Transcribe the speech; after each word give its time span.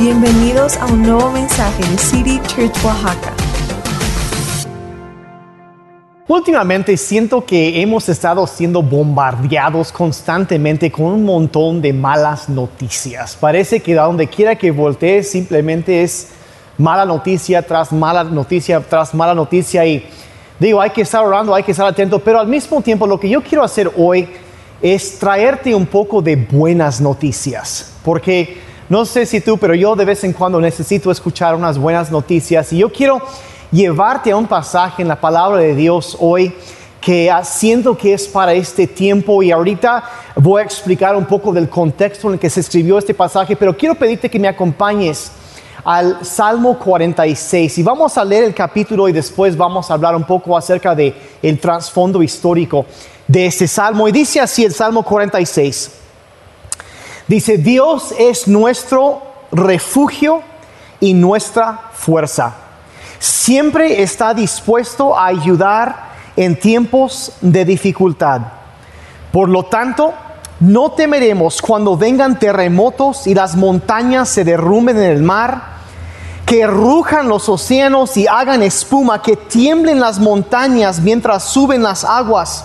Bienvenidos 0.00 0.78
a 0.78 0.86
un 0.86 1.02
nuevo 1.02 1.30
mensaje 1.30 1.82
de 1.86 1.98
City 1.98 2.40
Church 2.46 2.72
Oaxaca. 2.82 3.34
Últimamente 6.26 6.96
siento 6.96 7.44
que 7.44 7.82
hemos 7.82 8.08
estado 8.08 8.46
siendo 8.46 8.80
bombardeados 8.80 9.92
constantemente 9.92 10.90
con 10.90 11.04
un 11.04 11.24
montón 11.26 11.82
de 11.82 11.92
malas 11.92 12.48
noticias. 12.48 13.36
Parece 13.38 13.80
que 13.80 13.98
a 13.98 14.04
donde 14.04 14.26
quiera 14.26 14.56
que 14.56 14.70
voltees 14.70 15.30
simplemente 15.30 16.02
es 16.02 16.28
mala 16.78 17.04
noticia 17.04 17.60
tras 17.60 17.92
mala 17.92 18.24
noticia 18.24 18.80
tras 18.80 19.12
mala 19.12 19.34
noticia 19.34 19.84
y 19.84 20.06
digo, 20.58 20.80
hay 20.80 20.90
que 20.90 21.02
estar 21.02 21.22
orando, 21.22 21.54
hay 21.54 21.62
que 21.62 21.72
estar 21.72 21.86
atento, 21.86 22.20
pero 22.20 22.40
al 22.40 22.46
mismo 22.46 22.80
tiempo 22.80 23.06
lo 23.06 23.20
que 23.20 23.28
yo 23.28 23.42
quiero 23.42 23.62
hacer 23.62 23.92
hoy 23.98 24.26
es 24.80 25.18
traerte 25.18 25.74
un 25.74 25.84
poco 25.84 26.22
de 26.22 26.36
buenas 26.36 27.02
noticias, 27.02 27.92
porque 28.02 28.69
no 28.90 29.04
sé 29.04 29.24
si 29.24 29.40
tú, 29.40 29.56
pero 29.56 29.72
yo 29.72 29.94
de 29.94 30.04
vez 30.04 30.24
en 30.24 30.32
cuando 30.32 30.60
necesito 30.60 31.12
escuchar 31.12 31.54
unas 31.54 31.78
buenas 31.78 32.10
noticias 32.10 32.72
y 32.72 32.78
yo 32.78 32.90
quiero 32.90 33.22
llevarte 33.70 34.32
a 34.32 34.36
un 34.36 34.48
pasaje 34.48 35.02
en 35.02 35.06
la 35.06 35.20
palabra 35.20 35.60
de 35.60 35.76
Dios 35.76 36.16
hoy 36.18 36.52
que 37.00 37.32
siento 37.44 37.96
que 37.96 38.14
es 38.14 38.26
para 38.26 38.52
este 38.52 38.88
tiempo 38.88 39.44
y 39.44 39.52
ahorita 39.52 40.02
voy 40.34 40.60
a 40.60 40.64
explicar 40.64 41.14
un 41.14 41.24
poco 41.24 41.52
del 41.52 41.68
contexto 41.68 42.26
en 42.26 42.34
el 42.34 42.40
que 42.40 42.50
se 42.50 42.58
escribió 42.58 42.98
este 42.98 43.14
pasaje, 43.14 43.54
pero 43.54 43.76
quiero 43.76 43.94
pedirte 43.94 44.28
que 44.28 44.40
me 44.40 44.48
acompañes 44.48 45.30
al 45.84 46.26
Salmo 46.26 46.76
46 46.76 47.78
y 47.78 47.82
vamos 47.84 48.18
a 48.18 48.24
leer 48.24 48.42
el 48.42 48.54
capítulo 48.54 49.08
y 49.08 49.12
después 49.12 49.56
vamos 49.56 49.88
a 49.88 49.94
hablar 49.94 50.16
un 50.16 50.24
poco 50.24 50.56
acerca 50.56 50.96
de 50.96 51.14
el 51.40 51.60
trasfondo 51.60 52.24
histórico 52.24 52.86
de 53.28 53.46
este 53.46 53.68
salmo. 53.68 54.08
Y 54.08 54.12
dice 54.12 54.40
así 54.40 54.64
el 54.64 54.74
Salmo 54.74 55.04
46 55.04 55.99
Dice, 57.30 57.58
Dios 57.58 58.12
es 58.18 58.48
nuestro 58.48 59.22
refugio 59.52 60.42
y 60.98 61.14
nuestra 61.14 61.90
fuerza. 61.92 62.54
Siempre 63.20 64.02
está 64.02 64.34
dispuesto 64.34 65.16
a 65.16 65.26
ayudar 65.26 66.10
en 66.34 66.58
tiempos 66.58 67.34
de 67.40 67.64
dificultad. 67.64 68.40
Por 69.30 69.48
lo 69.48 69.62
tanto, 69.66 70.12
no 70.58 70.90
temeremos 70.90 71.62
cuando 71.62 71.96
vengan 71.96 72.36
terremotos 72.36 73.28
y 73.28 73.34
las 73.36 73.54
montañas 73.54 74.28
se 74.28 74.42
derrumben 74.42 74.96
en 74.96 75.12
el 75.12 75.22
mar, 75.22 75.62
que 76.44 76.66
rujan 76.66 77.28
los 77.28 77.48
océanos 77.48 78.16
y 78.16 78.26
hagan 78.26 78.64
espuma, 78.64 79.22
que 79.22 79.36
tiemblen 79.36 80.00
las 80.00 80.18
montañas 80.18 80.98
mientras 80.98 81.44
suben 81.44 81.84
las 81.84 82.02
aguas 82.02 82.64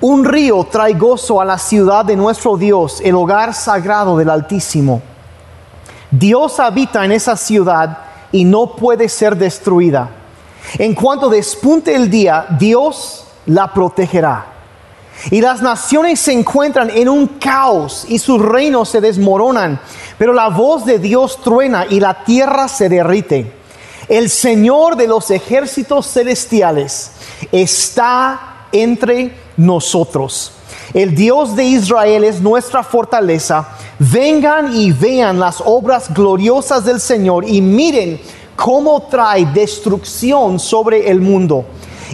un 0.00 0.24
río 0.24 0.64
trae 0.70 0.94
gozo 0.94 1.40
a 1.40 1.44
la 1.44 1.58
ciudad 1.58 2.04
de 2.04 2.16
nuestro 2.16 2.56
Dios, 2.56 3.00
el 3.02 3.14
hogar 3.14 3.54
sagrado 3.54 4.16
del 4.16 4.30
Altísimo. 4.30 5.00
Dios 6.10 6.60
habita 6.60 7.04
en 7.04 7.12
esa 7.12 7.36
ciudad 7.36 7.98
y 8.30 8.44
no 8.44 8.76
puede 8.76 9.08
ser 9.08 9.36
destruida. 9.36 10.10
En 10.78 10.94
cuanto 10.94 11.28
despunte 11.28 11.94
el 11.94 12.10
día, 12.10 12.46
Dios 12.58 13.26
la 13.46 13.72
protegerá. 13.72 14.46
Y 15.30 15.40
las 15.40 15.62
naciones 15.62 16.20
se 16.20 16.32
encuentran 16.32 16.90
en 16.90 17.08
un 17.08 17.26
caos 17.26 18.04
y 18.08 18.18
sus 18.18 18.40
reinos 18.40 18.90
se 18.90 19.00
desmoronan, 19.00 19.80
pero 20.18 20.34
la 20.34 20.48
voz 20.48 20.84
de 20.84 20.98
Dios 20.98 21.40
truena 21.42 21.86
y 21.88 22.00
la 22.00 22.22
tierra 22.24 22.68
se 22.68 22.88
derrite. 22.88 23.52
El 24.08 24.28
Señor 24.28 24.96
de 24.96 25.08
los 25.08 25.30
ejércitos 25.30 26.06
celestiales 26.06 27.12
está 27.50 28.66
entre 28.72 29.45
nosotros. 29.56 30.52
El 30.92 31.14
Dios 31.14 31.56
de 31.56 31.64
Israel 31.64 32.24
es 32.24 32.40
nuestra 32.40 32.82
fortaleza. 32.82 33.68
Vengan 33.98 34.74
y 34.74 34.92
vean 34.92 35.38
las 35.38 35.62
obras 35.64 36.12
gloriosas 36.12 36.84
del 36.84 37.00
Señor 37.00 37.48
y 37.48 37.60
miren 37.60 38.20
cómo 38.54 39.02
trae 39.02 39.46
destrucción 39.46 40.58
sobre 40.58 41.10
el 41.10 41.20
mundo. 41.20 41.64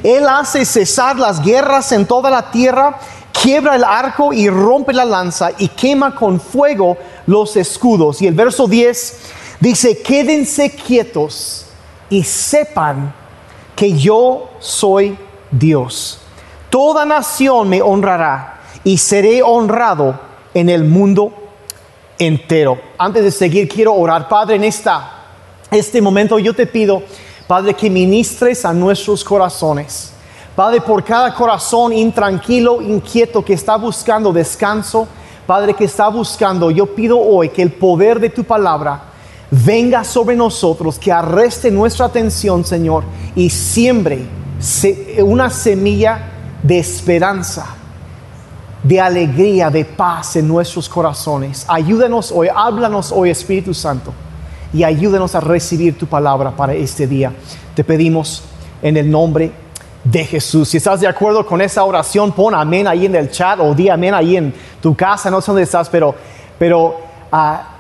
Él 0.03 0.27
hace 0.29 0.65
cesar 0.65 1.19
las 1.19 1.43
guerras 1.43 1.93
en 1.93 2.07
toda 2.07 2.31
la 2.31 2.51
tierra, 2.51 2.99
quiebra 3.33 3.77
el 3.77 3.85
arco 3.85 4.33
y 4.33 4.49
rompe 4.49 4.93
la 4.93 5.05
lanza 5.05 5.51
y 5.59 5.69
quema 5.69 6.15
con 6.15 6.41
fuego 6.41 6.97
los 7.27 7.57
escudos. 7.57 8.21
Y 8.23 8.27
el 8.27 8.35
verso 8.35 8.67
10 8.67 9.19
dice, 9.61 10.03
quédense 10.03 10.71
quietos 10.71 11.67
y 12.11 12.25
sepan 12.25 13.15
que 13.77 13.93
yo 13.93 14.51
soy 14.59 15.17
Dios. 15.51 16.22
Toda 16.73 17.05
nación 17.05 17.69
me 17.69 17.83
honrará 17.83 18.55
y 18.83 18.97
seré 18.97 19.43
honrado 19.43 20.19
en 20.55 20.71
el 20.71 20.85
mundo 20.85 21.31
entero. 22.19 22.81
Antes 22.97 23.25
de 23.25 23.31
seguir, 23.31 23.69
quiero 23.69 23.93
orar. 23.93 24.27
Padre, 24.27 24.57
en 24.57 24.65
esta, 24.65 25.19
este 25.71 26.01
momento 26.01 26.39
yo 26.39 26.55
te 26.55 26.67
pido, 26.67 27.03
Padre, 27.47 27.75
que 27.75 27.91
ministres 27.91 28.65
a 28.65 28.73
nuestros 28.73 29.23
corazones. 29.23 30.15
Padre, 30.57 30.81
por 30.81 31.05
cada 31.05 31.35
corazón 31.35 31.93
intranquilo, 31.93 32.81
inquieto, 32.81 33.45
que 33.45 33.53
está 33.53 33.77
buscando 33.77 34.33
descanso, 34.33 35.07
Padre, 35.47 35.75
que 35.75 35.85
está 35.85 36.09
buscando, 36.09 36.71
yo 36.71 36.87
pido 36.87 37.21
hoy 37.21 37.51
que 37.51 37.61
el 37.61 37.73
poder 37.73 38.19
de 38.19 38.31
tu 38.31 38.45
palabra 38.45 39.11
venga 39.51 40.05
sobre 40.05 40.37
nosotros, 40.37 40.99
que 40.99 41.13
arreste 41.13 41.71
nuestra 41.71 42.07
atención, 42.07 42.65
Señor, 42.65 43.05
y 43.37 43.51
siembre 43.51 44.25
una 45.23 45.51
semilla 45.51 46.32
de 46.63 46.79
esperanza, 46.79 47.67
de 48.83 49.01
alegría, 49.01 49.71
de 49.71 49.85
paz 49.85 50.37
en 50.37 50.49
nuestros 50.49 50.89
corazones. 50.89 51.65
Ayúdanos 51.69 52.33
hoy, 52.33 52.49
háblanos 52.55 53.13
hoy 53.13 53.31
Espíritu 53.31 53.75
Santo 53.75 54.13
y 54.73 54.85
ayúdanos 54.85 55.35
a 55.35 55.41
recibir 55.41 55.99
tu 55.99 56.07
palabra 56.07 56.51
para 56.51 56.73
este 56.75 57.07
día. 57.07 57.33
Te 57.75 57.85
pedimos 57.85 58.43
en 58.81 58.97
el 58.97 59.11
nombre 59.11 59.53
de 60.05 60.25
Jesús. 60.25 60.69
Si 60.69 60.79
estás 60.79 61.01
de 61.01 61.07
acuerdo 61.07 61.47
con 61.47 61.61
esa 61.61 61.85
oración, 61.85 62.33
pon 62.33 62.55
amén 62.55 62.87
ahí 62.87 63.07
en 63.07 63.15
el 63.15 63.31
chat 63.31 63.59
o 63.61 63.75
di 63.75 63.89
amén 63.89 64.15
ahí 64.15 64.37
en 64.37 64.55
tu 64.81 64.95
casa, 64.95 65.31
no 65.31 65.41
sé 65.41 65.53
dónde 65.53 65.63
estás, 65.63 65.89
pero, 65.89 66.15
pero 66.59 66.97
ah, 67.31 67.72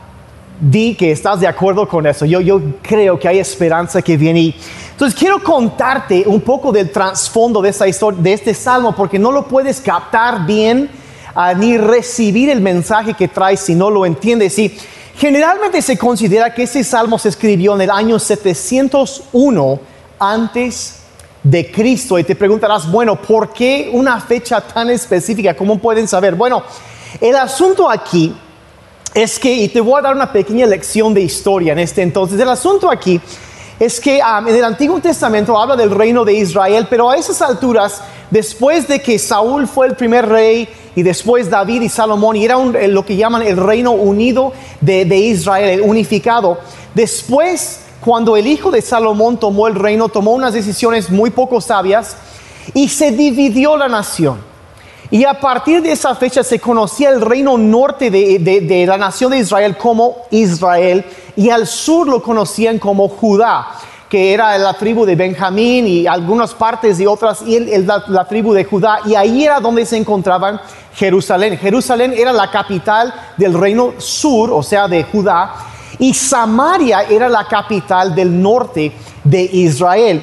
di 0.62 0.94
que 0.94 1.10
estás 1.10 1.40
de 1.40 1.48
acuerdo 1.48 1.88
con 1.88 2.06
eso. 2.06 2.24
Yo, 2.24 2.40
yo 2.40 2.60
creo 2.82 3.18
que 3.18 3.26
hay 3.26 3.40
esperanza 3.40 4.00
que 4.00 4.16
viene. 4.16 4.54
Entonces 4.92 5.18
quiero 5.18 5.42
contarte 5.42 6.22
un 6.24 6.40
poco 6.40 6.70
del 6.70 6.90
trasfondo 6.90 7.60
de, 7.60 7.70
esta 7.70 7.88
historia, 7.88 8.22
de 8.22 8.32
este 8.32 8.54
salmo, 8.54 8.94
porque 8.94 9.18
no 9.18 9.32
lo 9.32 9.48
puedes 9.48 9.80
captar 9.80 10.46
bien 10.46 10.88
ah, 11.34 11.52
ni 11.52 11.76
recibir 11.76 12.48
el 12.48 12.60
mensaje 12.60 13.12
que 13.14 13.26
trae 13.26 13.56
si 13.56 13.74
no 13.74 13.90
lo 13.90 14.06
entiendes. 14.06 14.56
Y 14.60 14.72
generalmente 15.16 15.82
se 15.82 15.98
considera 15.98 16.54
que 16.54 16.62
este 16.62 16.84
salmo 16.84 17.18
se 17.18 17.30
escribió 17.30 17.74
en 17.74 17.80
el 17.80 17.90
año 17.90 18.20
701 18.20 19.80
antes 20.20 21.00
de 21.42 21.72
Cristo. 21.72 22.20
Y 22.20 22.22
te 22.24 22.36
preguntarás, 22.36 22.88
bueno, 22.88 23.20
¿por 23.20 23.52
qué 23.52 23.90
una 23.92 24.20
fecha 24.20 24.60
tan 24.60 24.90
específica? 24.90 25.56
¿Cómo 25.56 25.80
pueden 25.80 26.06
saber? 26.06 26.36
Bueno, 26.36 26.62
el 27.20 27.34
asunto 27.34 27.90
aquí 27.90 28.32
es 29.14 29.38
que, 29.38 29.52
y 29.52 29.68
te 29.68 29.80
voy 29.80 29.98
a 29.98 30.02
dar 30.02 30.14
una 30.14 30.32
pequeña 30.32 30.66
lección 30.66 31.12
de 31.12 31.20
historia 31.20 31.72
en 31.72 31.78
este 31.78 32.02
entonces, 32.02 32.40
el 32.40 32.48
asunto 32.48 32.90
aquí 32.90 33.20
es 33.78 34.00
que 34.00 34.20
en 34.20 34.48
el 34.48 34.64
Antiguo 34.64 35.00
Testamento 35.00 35.58
habla 35.58 35.74
del 35.74 35.90
reino 35.90 36.24
de 36.24 36.34
Israel, 36.34 36.86
pero 36.88 37.10
a 37.10 37.16
esas 37.16 37.42
alturas, 37.42 38.00
después 38.30 38.86
de 38.86 39.02
que 39.02 39.18
Saúl 39.18 39.66
fue 39.66 39.88
el 39.88 39.96
primer 39.96 40.28
rey 40.28 40.68
y 40.94 41.02
después 41.02 41.50
David 41.50 41.82
y 41.82 41.88
Salomón, 41.88 42.36
y 42.36 42.44
era 42.44 42.56
lo 42.58 43.04
que 43.04 43.16
llaman 43.16 43.42
el 43.42 43.56
reino 43.56 43.92
unido 43.92 44.52
de, 44.80 45.04
de 45.04 45.16
Israel, 45.16 45.68
el 45.68 45.80
unificado, 45.80 46.58
después 46.94 47.80
cuando 48.00 48.36
el 48.36 48.46
hijo 48.46 48.70
de 48.70 48.82
Salomón 48.82 49.38
tomó 49.38 49.66
el 49.68 49.74
reino, 49.74 50.08
tomó 50.08 50.32
unas 50.32 50.52
decisiones 50.52 51.10
muy 51.10 51.30
poco 51.30 51.60
sabias 51.60 52.16
y 52.74 52.88
se 52.88 53.10
dividió 53.10 53.76
la 53.76 53.88
nación. 53.88 54.51
Y 55.12 55.26
a 55.26 55.38
partir 55.38 55.82
de 55.82 55.92
esa 55.92 56.14
fecha 56.14 56.42
se 56.42 56.58
conocía 56.58 57.10
el 57.10 57.20
reino 57.20 57.58
norte 57.58 58.10
de, 58.10 58.84
la 58.88 58.96
nación 58.96 59.32
de 59.32 59.40
Israel 59.40 59.76
como 59.76 60.16
Israel 60.30 61.04
y 61.36 61.50
al 61.50 61.66
sur 61.66 62.08
lo 62.08 62.22
conocían 62.22 62.78
como 62.78 63.08
Judá 63.08 63.68
que 64.08 64.32
era 64.32 64.56
la 64.56 64.72
tribu 64.72 65.04
de 65.04 65.14
Benjamín 65.14 65.86
y 65.86 66.06
algunas 66.06 66.54
partes 66.54 66.98
y 67.00 67.06
otras, 67.06 67.42
y 67.42 67.58
la, 67.60 68.26
tribu 68.26 68.52
de 68.52 68.64
Judá, 68.64 69.00
y 69.06 69.14
ahí 69.14 69.44
era 69.44 69.58
donde 69.58 69.86
se 69.86 69.96
encontraban 69.96 70.60
Jerusalén. 70.94 71.56
Jerusalén 71.56 72.12
era 72.14 72.30
la 72.30 72.50
capital 72.50 73.12
del 73.38 73.54
reino 73.54 73.94
sur, 73.96 74.50
o 74.50 74.62
sea, 74.62 74.86
de 74.86 75.04
Judá, 75.04 75.54
y 75.98 76.12
Samaria 76.12 77.04
era 77.04 77.26
la 77.30 77.48
capital 77.48 78.14
del 78.14 78.42
norte 78.42 78.92
de 79.24 79.42
Israel. 79.44 80.22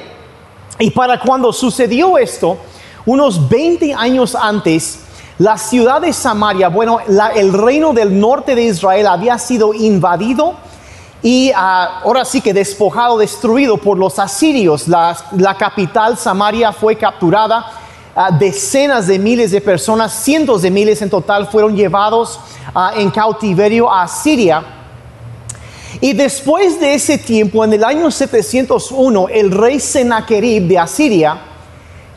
Y 0.78 0.92
para 0.92 1.18
cuando 1.18 1.52
sucedió 1.52 2.16
esto, 2.16 2.58
unos 3.10 3.48
20 3.48 3.92
años 3.94 4.36
antes, 4.36 5.00
la 5.38 5.58
ciudad 5.58 6.00
de 6.00 6.12
Samaria, 6.12 6.68
bueno, 6.68 6.98
el 7.34 7.52
reino 7.52 7.92
del 7.92 8.18
norte 8.20 8.54
de 8.54 8.62
Israel 8.62 9.08
había 9.08 9.36
sido 9.38 9.74
invadido 9.74 10.54
y 11.22 11.50
ah, 11.54 12.02
ahora 12.04 12.24
sí 12.24 12.40
que 12.40 12.54
despojado, 12.54 13.18
destruido 13.18 13.78
por 13.78 13.98
los 13.98 14.18
asirios. 14.18 14.86
La, 14.86 15.56
capital, 15.58 16.16
Samaria, 16.16 16.72
fue 16.72 16.94
capturada. 16.96 17.66
Ah, 18.14 18.30
decenas 18.30 19.08
de 19.08 19.18
miles 19.18 19.50
de 19.50 19.60
personas, 19.60 20.12
cientos 20.12 20.62
de 20.62 20.70
miles 20.70 21.02
en 21.02 21.10
total, 21.10 21.48
fueron 21.48 21.74
llevados 21.74 22.38
ah, 22.74 22.92
en 22.96 23.10
cautiverio 23.10 23.92
a 23.92 24.06
Siria. 24.06 24.62
Y 26.00 26.12
después 26.12 26.78
de 26.78 26.94
ese 26.94 27.18
tiempo, 27.18 27.64
en 27.64 27.72
el 27.72 27.82
año 27.82 28.10
701, 28.10 29.28
el 29.30 29.50
rey 29.50 29.80
Sennacherib 29.80 30.68
de 30.68 30.78
Asiria 30.78 31.49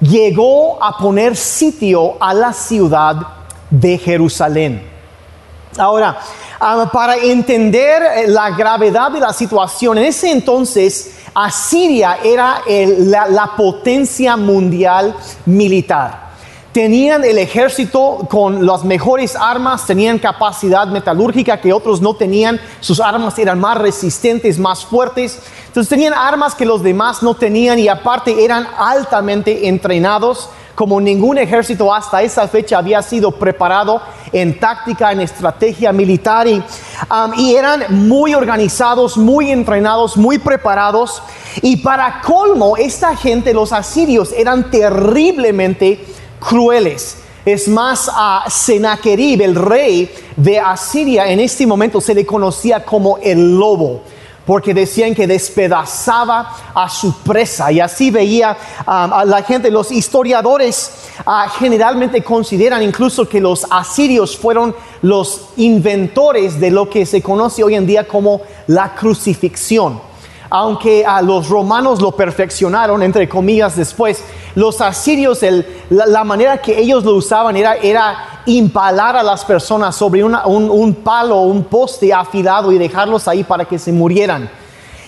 llegó 0.04 0.84
a 0.84 0.98
poner 0.98 1.36
sitio 1.36 2.16
a 2.20 2.34
la 2.34 2.54
ciudad 2.54 3.16
de 3.70 3.98
Jerusalén. 3.98 4.90
Ahora, 5.78 6.18
ah, 6.60 6.90
para 6.92 7.16
entender 7.16 8.04
eh, 8.04 8.28
la 8.28 8.52
gravedad 8.52 9.12
de 9.12 9.20
la 9.20 9.34
situación, 9.34 9.98
en 9.98 10.06
ese 10.06 10.32
entonces 10.32 11.16
Asiria 11.34 12.20
era 12.24 12.62
la 12.68 13.54
potencia 13.58 14.38
mundial 14.38 15.16
militar 15.46 16.23
tenían 16.74 17.24
el 17.24 17.38
ejército 17.38 18.28
con 18.30 18.66
las 18.66 18.84
mejores 18.84 19.36
armas, 19.36 19.86
tenían 19.86 20.18
capacidad 20.18 20.88
metalúrgica 20.88 21.62
que 21.62 21.72
otros 21.72 22.02
no 22.02 22.16
tenían, 22.16 22.60
sus 22.80 23.00
armas 23.00 23.38
eran 23.38 23.60
más 23.60 23.78
resistentes, 23.78 24.58
más 24.58 24.84
fuertes, 24.84 25.40
entonces 25.68 25.88
tenían 25.88 26.14
armas 26.14 26.56
que 26.56 26.66
los 26.66 26.82
demás 26.82 27.22
no 27.22 27.36
tenían 27.36 27.78
y 27.78 27.88
aparte 27.88 28.44
eran 28.44 28.68
altamente 28.78 29.68
entrenados 29.68 30.50
como 30.76 31.00
ningún 31.00 31.38
ejército 31.38 31.94
hasta 31.94 32.24
esa 32.24 32.48
fecha 32.48 32.80
había 32.80 33.02
sido 33.04 33.32
preparado 33.32 34.02
en 34.32 34.60
táctica, 34.60 35.12
en 35.12 35.22
estrategia 35.22 35.92
militar 35.94 36.48
y, 36.48 36.56
um, 36.56 37.34
y, 37.38 37.56
eran 37.56 38.08
muy 38.08 38.34
organizados, 38.34 39.16
muy 39.16 39.52
entrenados, 39.52 40.18
muy 40.18 40.40
preparados. 40.40 41.22
Y 41.62 41.78
para 41.78 42.22
colmo, 42.22 42.76
esta 42.76 43.16
gente, 43.16 43.54
los 43.54 43.72
asirios, 43.72 44.32
eran 44.32 44.72
terriblemente 44.72 46.04
crueles. 46.48 47.18
Es 47.46 47.68
más, 47.68 48.10
a 48.14 48.46
Sennacherib, 48.50 49.42
el 49.42 49.56
rey 49.56 50.10
de 50.38 50.60
Asiria, 50.60 51.28
en 51.30 51.40
este 51.40 51.68
momento 51.68 52.00
se 52.00 52.14
le 52.14 52.26
conocía 52.26 52.86
como 52.86 53.18
el 53.18 53.58
lobo 53.58 54.02
porque 54.46 54.74
decían 54.74 55.16
que 55.16 55.26
despedazaba 55.26 56.74
a 56.74 56.90
su 56.90 57.14
presa 57.22 57.72
y 57.72 57.80
así 57.80 58.12
veía 58.12 58.58
um, 58.82 59.14
a 59.14 59.26
la 59.26 59.42
gente. 59.44 59.72
Los 59.72 59.92
historiadores 59.92 60.92
uh, 61.26 61.50
generalmente 61.58 62.24
consideran 62.24 62.84
incluso 62.84 63.28
que 63.28 63.40
los 63.40 63.66
asirios 63.70 64.38
fueron 64.38 64.76
los 65.02 65.50
inventores 65.58 66.60
de 66.60 66.72
lo 66.72 66.90
que 66.90 67.06
se 67.06 67.22
conoce 67.22 67.64
hoy 67.64 67.76
en 67.76 67.86
día 67.86 68.08
como 68.08 68.42
la 68.68 68.94
crucifixión 68.96 70.14
aunque 70.56 71.04
a 71.04 71.20
los 71.24 71.50
romanos 71.50 72.00
lo 72.00 72.12
perfeccionaron, 72.12 73.02
entre 73.02 73.28
comillas, 73.28 73.76
después, 73.76 74.24
los 74.56 74.82
asirios, 74.82 75.40
la, 75.90 76.24
manera 76.24 76.58
que 76.58 76.80
ellos 76.80 77.04
lo 77.04 77.16
usaban 77.16 77.58
era, 77.58 77.76
era 77.76 78.42
impalar 78.46 79.16
a 79.16 79.24
las 79.24 79.44
personas 79.44 79.96
sobre 79.96 80.24
un, 80.24 80.36
un 80.46 80.96
palo 80.96 81.42
un 81.42 81.64
poste 81.64 82.14
afilado 82.14 82.72
y 82.72 82.78
dejarlos 82.78 83.28
ahí 83.28 83.44
para 83.44 83.66
que 83.66 83.80
se 83.80 83.92
murieran. 83.92 84.50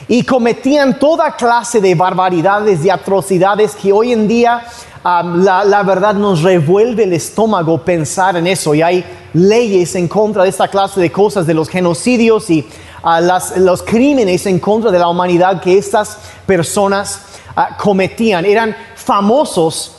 Y 0.08 0.24
cometían 0.24 1.00
toda 1.00 1.36
clase 1.36 1.82
de 1.82 1.96
barbaridades 1.96 2.84
y 2.86 2.90
atrocidades 2.90 3.76
que 3.76 3.92
hoy 3.92 4.14
en 4.14 4.28
día 4.28 4.64
la, 5.06 5.84
verdad 5.84 6.16
nos 6.16 6.42
revuelve 6.42 7.04
el 7.04 7.14
estómago 7.14 7.84
pensar 7.84 8.38
en 8.38 8.48
eso 8.48 8.74
y 8.74 8.82
hay 8.82 9.06
leyes 9.34 9.94
en 9.94 10.08
contra 10.08 10.44
de 10.44 10.50
esta 10.50 10.68
clase 10.68 11.00
de 11.00 11.12
cosas, 11.12 11.46
de 11.46 11.54
los 11.54 11.70
genocidios 11.70 12.50
y 12.50 12.66
a 13.04 13.22
los 13.58 13.84
crímenes 13.84 14.48
en 14.48 14.58
contra 14.58 14.90
de 14.90 14.98
la 14.98 15.08
humanidad 15.08 15.62
que 15.62 15.78
estas 15.78 16.18
personas 16.48 17.22
ah, 17.56 17.78
cometían. 17.78 18.46
Eran 18.46 18.76
famosos 19.06 19.92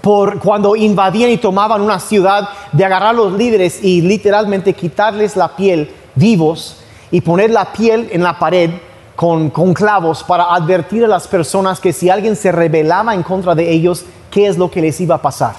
por 0.00 0.38
cuando 0.40 0.76
invadían 0.76 1.30
y 1.30 1.38
tomaban 1.38 1.80
una 1.80 1.98
ciudad 1.98 2.48
de 2.72 2.84
agarrar 2.84 3.10
a 3.10 3.12
los 3.12 3.32
líderes 3.32 3.82
y 3.82 4.02
literalmente 4.02 4.74
quitarles 4.74 5.36
la 5.36 5.56
piel 5.56 5.90
vivos 6.14 6.78
y 7.10 7.20
poner 7.20 7.50
la 7.50 7.72
piel 7.72 8.08
en 8.12 8.22
la 8.22 8.38
pared 8.38 8.70
con, 9.14 9.48
con, 9.48 9.72
clavos 9.72 10.22
para 10.22 10.54
advertir 10.54 11.04
a 11.04 11.08
las 11.08 11.26
personas 11.26 11.80
que 11.80 11.92
si 11.92 12.10
alguien 12.10 12.36
se 12.36 12.52
rebelaba 12.52 13.14
en 13.14 13.22
contra 13.22 13.54
de 13.54 13.70
ellos, 13.70 14.04
qué 14.30 14.46
es 14.46 14.58
lo 14.58 14.70
que 14.70 14.82
les 14.82 15.00
iba 15.00 15.14
a 15.14 15.22
pasar. 15.22 15.54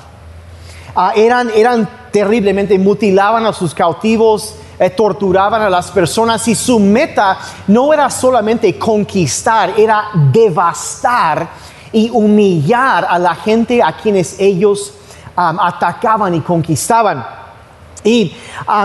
Ah, 0.95 1.13
eran, 1.15 1.49
eran 1.55 1.89
terriblemente, 2.11 2.77
mutilaban 2.77 3.45
a 3.45 3.53
sus 3.53 3.73
cautivos, 3.73 4.55
eh, 4.77 4.91
torturaban 4.91 5.61
a 5.61 5.69
las 5.69 5.89
personas 5.89 6.47
y 6.47 6.53
su 6.53 6.79
meta 6.79 7.39
no 7.67 7.93
era 7.93 8.09
solamente 8.11 8.77
conquistar, 8.77 9.73
era 9.77 10.09
devastar 10.31 11.49
y 11.97 12.11
humillar 12.11 13.07
a 13.09 13.17
la 13.17 13.33
gente 13.33 13.81
a 13.81 13.91
quienes 13.91 14.39
ellos 14.39 14.93
atacaban 15.35 16.35
y 16.35 16.41
conquistaban. 16.41 17.25
Y 18.03 18.35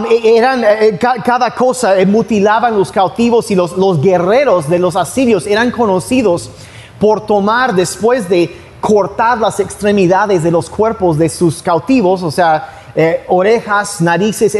e, 0.08 0.38
eran 0.38 0.64
eh, 0.64 0.86
eh, 0.88 0.98
cada 0.98 1.54
cosa, 1.54 1.92
mutilaban 2.06 2.74
los 2.74 2.90
cautivos 2.90 3.50
y 3.50 3.54
los, 3.54 3.76
los 3.76 4.00
guerreros 4.00 4.66
de 4.66 4.78
los 4.78 4.96
asirios 4.96 5.46
eran 5.46 5.70
conocidos 5.70 6.50
por 6.98 7.26
tomar 7.26 7.74
después 7.74 8.30
de 8.30 8.50
cortar 8.80 9.36
las 9.36 9.60
extremidades 9.60 10.42
de 10.42 10.50
los 10.50 10.70
cuerpos 10.70 11.18
de 11.18 11.28
sus 11.28 11.62
cautivos, 11.62 12.22
o 12.22 12.30
sea, 12.30 12.80
eh, 12.94 13.26
orejas, 13.28 14.00
narices, 14.00 14.56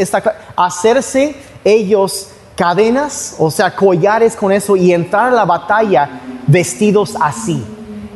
hacerse 0.55 1.35
ellos 1.63 2.29
cadenas, 2.55 3.35
o 3.39 3.49
sea, 3.49 3.75
collares 3.75 4.35
con 4.35 4.51
eso 4.51 4.75
y 4.75 4.93
entrar 4.93 5.29
a 5.29 5.35
la 5.35 5.45
batalla 5.45 6.21
vestidos 6.45 7.15
así. 7.19 7.65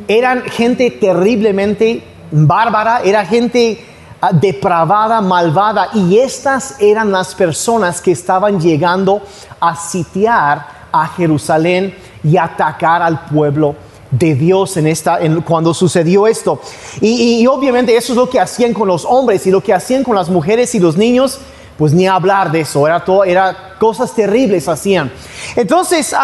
Eran 0.08 0.42
gente 0.42 0.90
terriblemente 0.90 2.02
bárbara, 2.30 3.02
era 3.04 3.24
gente 3.24 3.84
ah, 4.20 4.30
depravada, 4.32 5.20
malvada, 5.20 5.90
y 5.94 6.18
estas 6.18 6.80
eran 6.80 7.12
las 7.12 7.34
personas 7.34 8.00
que 8.00 8.12
estaban 8.12 8.60
llegando 8.60 9.22
a 9.60 9.76
sitiar 9.76 10.66
a 10.90 11.06
Jerusalén 11.08 11.94
y 12.24 12.36
atacar 12.36 13.02
al 13.02 13.26
pueblo 13.26 13.76
de 14.10 14.34
Dios 14.34 14.76
en 14.76 14.86
esta, 14.86 15.18
cuando 15.44 15.74
sucedió 15.74 16.26
esto. 16.26 16.60
Y, 17.00 17.46
obviamente 17.46 17.96
eso 17.96 18.12
es 18.12 18.16
lo 18.16 18.28
que 18.28 18.40
hacían 18.40 18.72
con 18.72 18.88
los 18.88 19.04
hombres 19.04 19.46
y 19.46 19.50
lo 19.50 19.62
que 19.62 19.74
hacían 19.74 20.02
con 20.02 20.14
las 20.14 20.28
mujeres 20.28 20.74
y 20.74 20.80
los 20.80 20.96
niños, 20.96 21.38
pues 21.76 21.92
ni 21.92 22.06
hablar 22.06 22.50
de 22.50 22.60
eso, 22.60 22.86
era 22.86 23.04
todo, 23.04 23.24
era 23.24 23.74
cosas 23.78 24.14
terribles 24.14 24.68
hacían. 24.68 25.12
Entonces, 25.54 26.14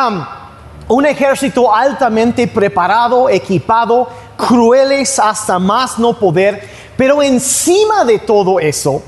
un 0.89 1.07
ejército 1.07 1.75
altamente 1.75 2.47
preparado, 2.47 3.29
equipado, 3.29 4.09
crueles 4.37 5.19
hasta 5.19 5.59
más 5.59 5.99
no 5.99 6.13
poder, 6.13 6.69
pero 6.97 7.23
encima 7.23 8.05
de 8.05 8.19
todo 8.19 8.61
eso, 8.61 9.03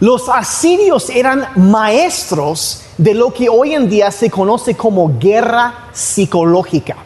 los 0.00 0.28
asirios 0.28 1.10
eran 1.10 1.48
maestros 1.56 2.82
de 2.96 3.14
lo 3.14 3.32
que 3.32 3.48
hoy 3.48 3.74
en 3.74 3.88
día 3.88 4.10
se 4.10 4.30
conoce 4.30 4.76
como 4.76 5.18
guerra 5.18 5.88
psicológica. 5.92 6.96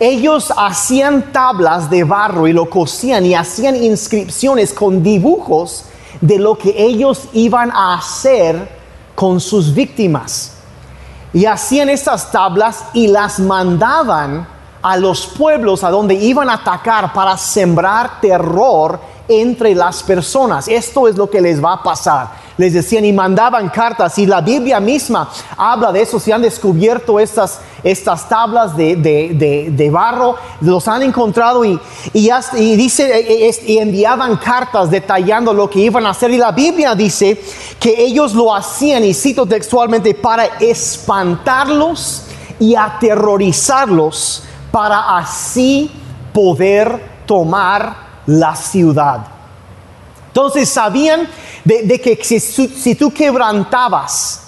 Ellos 0.00 0.52
hacían 0.56 1.32
tablas 1.32 1.88
de 1.88 2.04
barro 2.04 2.48
y 2.48 2.52
lo 2.52 2.68
cosían 2.68 3.24
y 3.26 3.34
hacían 3.34 3.76
inscripciones 3.76 4.72
con 4.72 5.02
dibujos 5.02 5.84
de 6.20 6.38
lo 6.38 6.56
que 6.56 6.74
ellos 6.76 7.28
iban 7.32 7.70
a 7.70 7.94
hacer 7.94 8.68
con 9.14 9.40
sus 9.40 9.74
víctimas. 9.74 10.53
Y 11.34 11.44
hacían 11.44 11.90
estas 11.90 12.32
tablas 12.32 12.84
y 12.94 13.08
las 13.08 13.38
mandaban 13.40 14.46
a 14.80 14.96
los 14.96 15.26
pueblos 15.26 15.82
a 15.84 15.90
donde 15.90 16.14
iban 16.14 16.48
a 16.48 16.54
atacar 16.54 17.12
para 17.12 17.36
sembrar 17.36 18.20
terror 18.20 19.00
entre 19.28 19.74
las 19.74 20.02
personas. 20.02 20.68
Esto 20.68 21.08
es 21.08 21.16
lo 21.16 21.28
que 21.28 21.40
les 21.40 21.62
va 21.62 21.74
a 21.74 21.82
pasar. 21.82 22.44
Les 22.56 22.72
decían 22.72 23.04
y 23.04 23.12
mandaban 23.12 23.68
cartas 23.68 24.16
y 24.18 24.26
la 24.26 24.40
Biblia 24.40 24.78
misma 24.78 25.28
habla 25.56 25.90
de 25.90 26.02
eso, 26.02 26.20
se 26.20 26.32
han 26.32 26.42
descubierto 26.42 27.18
estas, 27.18 27.60
estas 27.82 28.28
tablas 28.28 28.76
de, 28.76 29.90
barro, 29.92 30.36
los 30.60 30.86
han 30.86 31.02
encontrado 31.02 31.64
y, 31.64 31.80
y, 32.12 32.76
dice, 32.76 33.10
e, 33.12 33.48
e, 33.48 33.72
y 33.72 33.78
enviaban 33.78 34.36
cartas 34.36 34.88
detallando 34.88 35.52
lo 35.52 35.68
que 35.68 35.80
iban 35.80 36.06
a 36.06 36.10
hacer. 36.10 36.30
Y 36.30 36.38
la 36.38 36.52
Biblia 36.52 36.94
dice 36.94 37.42
que 37.80 38.04
ellos 38.04 38.34
lo 38.34 38.54
hacían 38.54 39.04
y 39.04 39.14
cito 39.14 39.46
textualmente 39.46 40.14
para 40.14 40.44
espantarlos 40.60 42.26
y 42.60 42.76
aterrorizarlos 42.76 44.44
para 44.70 45.16
así 45.16 45.90
poder 46.32 47.14
tomar 47.26 48.03
la 48.26 48.56
ciudad. 48.56 49.26
Entonces 50.34 50.68
sabían 50.68 51.28
de, 51.64 52.00
que 52.00 52.16
si, 52.24 52.94
tú 52.96 53.12
quebrantabas 53.12 54.40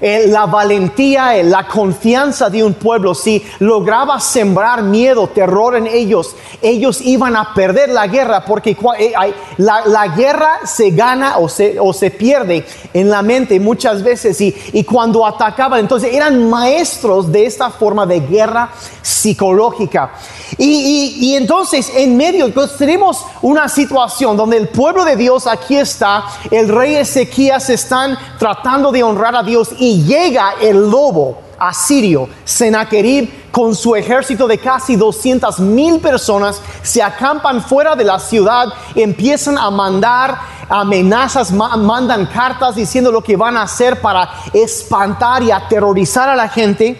eh, 0.00 0.26
la 0.28 0.46
valentía, 0.46 1.36
eh, 1.36 1.42
la 1.42 1.66
confianza 1.66 2.48
de 2.48 2.62
un 2.62 2.74
pueblo, 2.74 3.12
si 3.12 3.44
lograbas 3.58 4.24
sembrar 4.24 4.82
miedo, 4.84 5.28
terror 5.28 5.76
en 5.76 5.88
ellos, 5.88 6.36
ellos 6.60 7.00
iban 7.00 7.34
a 7.36 7.54
perder 7.54 7.88
la 7.88 8.06
guerra, 8.06 8.44
porque 8.44 8.76
eh, 8.98 9.12
la, 9.58 10.08
guerra 10.16 10.60
se 10.64 10.90
gana 10.90 11.38
o 11.38 11.48
se, 11.48 11.78
o 11.80 11.92
se, 11.92 12.10
pierde 12.10 12.64
en 12.92 13.10
la 13.10 13.22
mente 13.22 13.58
muchas 13.58 14.02
veces, 14.04 14.40
y, 14.40 14.56
y 14.72 14.84
cuando 14.84 15.26
atacaban, 15.26 15.80
entonces 15.80 16.14
eran 16.14 16.48
maestros 16.48 17.30
de 17.30 17.46
esta 17.46 17.70
forma 17.70 18.06
de 18.06 18.20
guerra 18.20 18.70
psicológica. 19.02 20.12
Y, 20.58 21.34
entonces 21.34 21.90
en 21.94 22.16
medio 22.16 22.52
pues, 22.52 22.76
tenemos 22.76 23.24
una 23.40 23.68
situación 23.68 24.36
donde 24.36 24.58
el 24.58 24.68
pueblo 24.68 25.04
de 25.04 25.16
Dios 25.16 25.46
aquí 25.46 25.76
está, 25.76 26.24
el 26.50 26.68
rey 26.68 26.96
Ezequías 26.96 27.70
están 27.70 28.16
tratando 28.38 28.92
de 28.92 29.02
honrar 29.02 29.34
a 29.34 29.42
Dios 29.42 29.70
y 29.78 30.02
llega 30.02 30.54
el 30.60 30.90
lobo 30.90 31.38
asirio, 31.58 32.28
Sennacherib, 32.44 33.50
con 33.52 33.74
su 33.74 33.94
ejército 33.94 34.48
de 34.48 34.58
casi 34.58 34.96
200 34.96 35.60
mil 35.60 36.00
personas, 36.00 36.60
se 36.82 37.02
acampan 37.02 37.62
fuera 37.62 37.94
de 37.94 38.04
la 38.04 38.18
ciudad, 38.18 38.66
empiezan 38.94 39.58
a 39.58 39.70
mandar 39.70 40.38
amenazas, 40.68 41.52
mandan 41.52 42.26
cartas 42.26 42.74
diciendo 42.74 43.12
lo 43.12 43.22
que 43.22 43.36
van 43.36 43.56
a 43.56 43.62
hacer 43.62 44.00
para 44.00 44.28
espantar 44.52 45.42
y 45.42 45.50
aterrorizar 45.50 46.30
a 46.30 46.34
la 46.34 46.48
gente. 46.48 46.98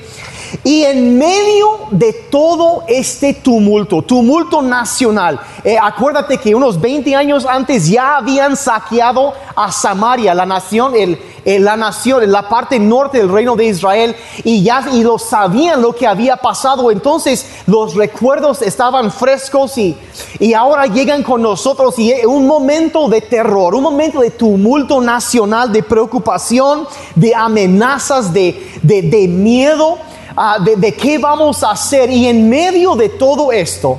Y 0.65 0.85
en 0.85 1.19
medio 1.19 1.89
de 1.91 2.13
todo 2.13 2.85
este 2.87 3.35
tumulto, 3.35 4.03
tumulto 4.03 4.63
nacional, 4.63 5.41
eh, 5.65 5.77
acuérdate 5.81 6.39
que 6.39 6.55
unos 6.55 6.81
20 6.81 7.15
años 7.15 7.47
antes 7.47 7.89
ya 7.89 8.17
habían 8.17 8.57
saqueado 8.57 9.33
a 9.57 9.73
Samaria, 9.73 10.35
la 10.35 10.47
nación, 10.47 10.95
el, 10.95 11.19
la 11.65 11.77
nación, 11.77 12.31
la 12.31 12.49
parte 12.49 12.79
norte 12.79 13.19
del 13.19 13.29
reino 13.29 13.57
de 13.57 13.67
Israel, 13.67 14.15
y 14.45 14.63
ya 14.63 14.85
y 14.93 15.03
lo 15.03 15.19
sabían 15.19 15.83
lo 15.83 15.95
que 15.95 16.07
había 16.07 16.37
pasado. 16.37 16.91
Entonces 16.91 17.47
los 17.67 17.95
recuerdos 17.95 18.63
estaban 18.63 19.11
frescos 19.11 19.77
y, 19.79 19.97
y 20.39 20.55
ahora 20.55 20.87
llegan 20.87 21.23
con 21.23 21.43
nosotros 21.43 21.99
y 21.99 22.13
un 22.27 22.47
momento 22.47 23.09
de 23.09 23.21
terror, 23.23 23.75
un 23.75 23.83
momento 23.83 24.21
de 24.21 24.31
tumulto 24.31 25.01
nacional, 25.01 25.73
de 25.73 25.83
preocupación, 25.83 26.87
de 27.15 27.35
amenazas, 27.35 28.33
de 28.33 29.29
miedo 29.29 29.99
Ah, 30.37 30.59
de, 30.59 30.93
qué 30.93 31.19
vamos 31.19 31.63
a 31.63 31.73
hacer. 31.73 32.11
Y 32.11 32.27
en 32.27 32.49
medio 32.49 32.95
de 32.95 33.09
todo 33.09 33.53
esto, 33.53 33.99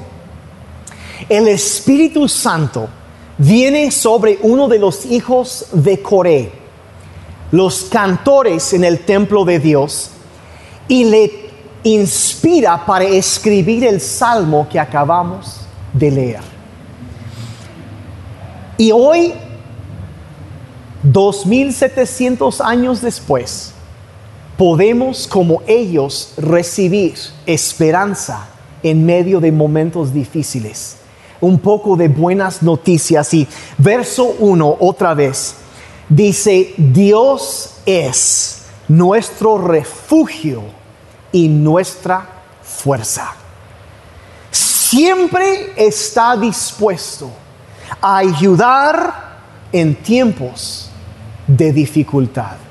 el 1.30 1.48
Espíritu 1.48 2.28
Santo 2.28 2.88
viene 3.38 3.92
sobre 3.92 4.40
uno 4.42 4.68
de 4.68 4.80
los 4.80 5.06
hijos 5.06 5.68
de 5.72 6.02
Coré, 6.02 6.52
los 7.52 7.84
cantores 7.84 8.74
en 8.74 8.84
el 8.84 9.00
templo 9.00 9.46
de 9.46 9.60
Dios, 9.60 10.12
y 10.88 11.06
le 11.06 11.50
inspira 11.84 12.86
para 12.86 13.04
escribir 13.06 13.86
el 13.86 14.00
salmo 14.02 14.68
que 14.70 14.80
acabamos 14.80 15.62
de 15.94 16.12
leer. 16.12 16.54
Y 18.78 18.92
hoy, 18.92 19.34
2700 21.04 22.60
años 22.62 23.02
después, 23.02 23.73
podemos 24.58 25.28
como 25.28 25.62
ellos 25.68 26.34
recibir 26.38 27.16
esperanza 27.46 28.48
en 28.84 29.06
medio 29.06 29.40
de 29.40 29.52
momentos 29.52 30.14
difíciles. 30.14 30.98
Un 31.42 31.60
poco 31.60 31.96
de 31.96 32.08
buenas 32.08 32.62
noticias 32.64 33.34
y 33.34 33.48
verso 33.78 34.36
1 34.40 34.78
otra 34.80 35.14
vez 35.14 35.56
dice, 36.08 36.74
Dios 36.78 37.76
es 37.86 38.64
nuestro 38.88 39.58
refugio 39.58 40.64
y 41.32 41.48
nuestra 41.48 42.28
fuerza. 42.62 43.34
Siempre 44.52 45.74
está 45.76 46.38
dispuesto 46.38 47.30
a 48.00 48.18
ayudar 48.18 49.34
en 49.72 49.96
tiempos 49.96 50.90
de 51.48 51.74
dificultad. 51.74 52.63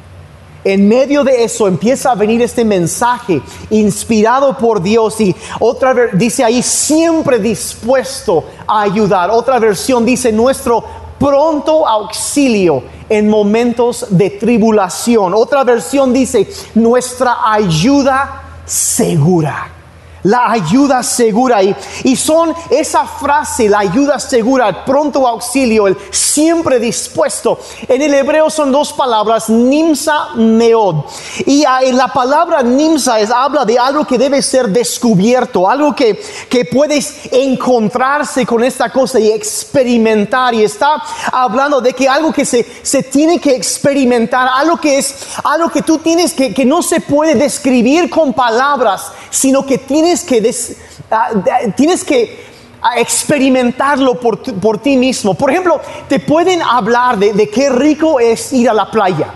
En 0.64 0.88
medio 0.88 1.24
de 1.24 1.42
eso 1.42 1.66
empieza 1.66 2.12
a 2.12 2.14
venir 2.14 2.40
este 2.40 2.64
mensaje 2.64 3.42
inspirado 3.70 4.56
por 4.56 4.80
Dios 4.80 5.20
y 5.20 5.34
otra 5.58 5.92
dice 6.12 6.44
ahí 6.44 6.62
siempre 6.62 7.38
dispuesto 7.38 8.44
a 8.66 8.82
ayudar. 8.82 9.30
Otra 9.30 9.58
versión 9.58 10.04
dice 10.04 10.30
nuestro 10.30 10.84
pronto 11.18 11.86
auxilio 11.86 12.84
en 13.08 13.28
momentos 13.28 14.06
de 14.10 14.30
tribulación. 14.30 15.34
Otra 15.34 15.64
versión 15.64 16.12
dice 16.12 16.48
nuestra 16.74 17.38
ayuda 17.52 18.42
segura 18.64 19.81
la 20.24 20.50
ayuda 20.50 21.02
segura. 21.02 21.62
Y, 21.62 21.74
y 22.04 22.16
son 22.16 22.54
esa 22.70 23.06
frase, 23.06 23.68
la 23.68 23.80
ayuda 23.80 24.18
segura, 24.18 24.84
pronto 24.84 25.26
auxilio, 25.26 25.86
el 25.86 25.96
siempre 26.10 26.78
dispuesto. 26.78 27.58
En 27.88 28.00
el 28.00 28.14
hebreo 28.14 28.48
son 28.50 28.72
dos 28.72 28.92
palabras, 28.92 29.48
nimsa, 29.48 30.30
meod. 30.34 31.04
Y 31.46 31.64
la 31.92 32.08
palabra 32.08 32.62
nimsa 32.62 33.20
es, 33.20 33.30
habla 33.30 33.64
de 33.64 33.78
algo 33.78 34.06
que 34.06 34.18
debe 34.18 34.40
ser 34.42 34.68
descubierto, 34.68 35.68
algo 35.68 35.94
que, 35.94 36.22
que 36.48 36.64
puedes 36.64 37.14
encontrarse 37.30 38.46
con 38.46 38.64
esta 38.64 38.90
cosa 38.90 39.18
y 39.20 39.30
experimentar. 39.30 40.54
Y 40.54 40.64
está 40.64 41.02
hablando 41.32 41.80
de 41.80 41.92
que 41.92 42.08
algo 42.08 42.32
que 42.32 42.44
se, 42.44 42.66
se 42.82 43.02
tiene 43.02 43.38
que 43.38 43.54
experimentar, 43.54 44.48
algo 44.54 44.76
que 44.78 44.98
es 44.98 45.14
algo 45.44 45.68
que 45.70 45.82
tú 45.82 45.98
tienes 45.98 46.32
que, 46.32 46.54
que 46.54 46.64
no 46.64 46.82
se 46.82 47.00
puede 47.00 47.34
describir 47.34 48.08
con 48.08 48.32
palabras, 48.32 49.12
sino 49.30 49.64
que 49.66 49.78
tienes 49.78 50.11
tienes 50.20 50.24
que, 50.24 50.76
ah, 51.10 51.30
tienes 51.76 52.04
que 52.04 52.44
ah, 52.82 52.98
experimentarlo 52.98 54.20
por, 54.20 54.42
por, 54.60 54.78
ti 54.78 54.96
mismo. 54.96 55.34
Por 55.34 55.50
ejemplo, 55.50 55.80
te 56.08 56.20
pueden 56.20 56.60
hablar 56.62 57.18
de, 57.18 57.32
de 57.32 57.48
qué 57.48 57.70
rico 57.70 58.20
es 58.20 58.52
ir 58.52 58.68
a 58.68 58.74
la 58.74 58.90
playa. 58.90 59.32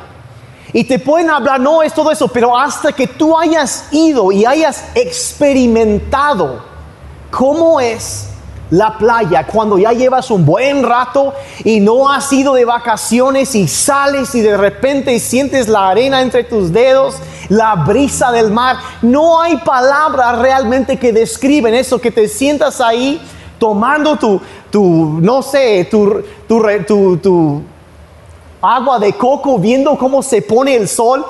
Y 0.73 0.85
te 0.85 0.99
pueden 0.99 1.31
hablar, 1.31 1.61
no 1.61 1.83
es 1.83 1.95
todo 1.95 2.11
eso, 2.11 2.29
pero 2.29 2.57
hasta 2.57 2.93
que 2.93 3.07
tú 3.07 3.39
hayas 3.39 3.87
ido 3.93 4.31
y 4.31 4.45
hayas 4.45 4.85
experimentado 4.95 6.63
cómo 7.31 7.81
es 7.81 8.29
la 8.71 8.99
playa 8.99 9.47
cuando 9.47 9.79
ya 9.79 9.93
llevas 9.93 10.31
un 10.31 10.45
buen 10.45 10.83
rato 10.83 11.35
y 11.65 11.81
no 11.81 12.11
has 12.11 12.33
ido 12.33 12.55
de 12.55 12.65
vacaciones 12.65 13.55
y 13.55 13.69
sales 13.69 14.35
y 14.35 14.41
de 14.41 14.57
repente 14.57 15.19
sientes 15.21 15.69
la 15.69 15.89
arena 15.89 16.21
entre 16.21 16.45
tus 16.45 16.73
dedos, 16.73 17.17
la 17.49 17.77
brisa 17.77 18.33
del 18.33 18.51
mar. 18.51 18.77
No 19.03 19.41
hay 19.41 19.59
palabras 19.59 20.39
realmente 20.39 20.97
que 20.97 21.13
describen 21.13 21.75
eso, 21.75 22.01
que 22.01 22.11
te 22.11 22.29
sientas 22.29 22.81
ahí 22.81 23.21
tomando 23.59 24.17
tu, 24.17 24.41
tu 24.71 25.19
no 25.21 25.43
sé, 25.43 25.87
tu, 25.91 26.23
tu, 26.49 27.17
tu 27.19 27.63
agua 28.61 28.99
de 28.99 29.13
coco, 29.13 29.59
viendo 29.59 29.97
cómo 29.97 30.23
se 30.23 30.43
pone 30.43 30.75
el 30.75 30.89
sol. 30.89 31.25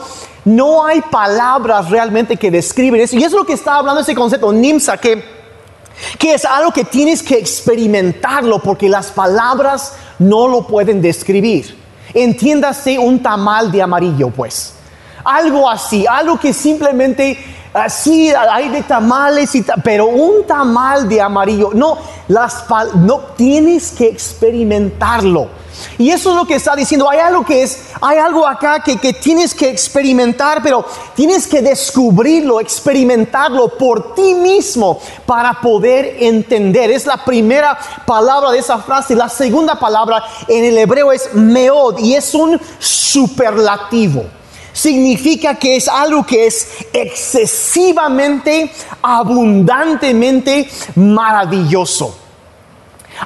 No 0.45 0.87
hay 0.87 1.01
palabras 1.03 1.91
realmente 1.91 2.37
que 2.37 2.51
describen 2.51 3.01
eso. 3.01 3.17
Y 3.17 3.25
es 3.25 3.33
lo 3.33 3.45
que 3.45 3.53
está 3.53 3.77
hablando 3.77 4.01
ese 4.01 4.15
concepto, 4.15 4.53
NIMSA, 4.53 4.97
que 4.97 5.36
que 6.19 6.35
es 6.35 6.45
algo 6.45 6.73
que 6.73 6.85
tienes 6.85 7.23
que 7.23 7.37
experimentarlo 7.39 8.59
porque 8.61 8.89
las 8.89 9.11
palabras 9.11 9.95
no 10.19 10.49
lo 10.49 10.67
pueden 10.67 11.01
describir. 11.01 11.77
Entiéndase 12.15 12.99
un 12.99 13.23
tamal 13.23 13.71
de 13.71 13.83
amarillo, 13.83 14.31
pues. 14.31 14.75
Algo 15.25 15.69
así, 15.69 16.07
algo 16.07 16.39
que 16.39 16.53
simplemente 16.53 17.39
así 17.75 18.33
hay 18.33 18.69
de 18.69 18.83
tamales 18.83 19.55
y 19.55 19.65
pero 19.85 20.07
un 20.07 20.47
tamal 20.47 21.09
de 21.09 21.21
amarillo, 21.21 21.71
no, 21.75 21.99
las 22.29 22.65
no 22.95 23.19
tienes 23.37 23.93
que 23.93 24.07
experimentarlo. 24.07 25.49
Y 25.99 26.11
eso 26.11 26.31
es 26.31 26.37
lo 26.37 26.47
que 26.47 26.55
está 26.55 26.77
diciendo. 26.77 27.09
Hay 27.09 27.19
algo 27.19 27.45
que 27.45 27.63
es, 27.63 27.85
hay 28.01 28.19
algo 28.19 28.47
acá 28.47 28.81
que, 28.81 28.99
que, 28.99 29.13
tienes 29.13 29.55
que 29.55 29.69
experimentar, 29.69 30.63
pero 30.63 30.85
tienes 31.15 31.47
que 31.47 31.63
descubrirlo, 31.63 32.61
experimentarlo 32.61 33.69
por 33.77 34.15
ti 34.15 34.35
mismo 34.35 35.01
para 35.25 35.61
poder 35.61 36.17
entender. 36.21 36.91
Es 36.91 37.07
la 37.07 37.25
primera 37.25 37.79
palabra 38.07 38.51
de 38.51 38.59
esa 38.59 38.79
frase. 38.79 39.15
La 39.15 39.29
segunda 39.29 39.79
palabra 39.79 40.23
en 40.49 40.65
el 40.65 40.79
hebreo 40.79 41.13
es 41.13 41.33
meod 41.35 41.99
y 41.99 42.15
es 42.15 42.35
un 42.35 42.61
superlativo 42.79 44.25
significa 44.77 45.55
que 45.55 45.77
es 45.77 45.89
algo 45.89 46.27
que 46.27 46.47
es 46.47 46.69
excesivamente, 46.93 48.71
abundantemente 49.01 50.69
maravilloso. 50.95 52.26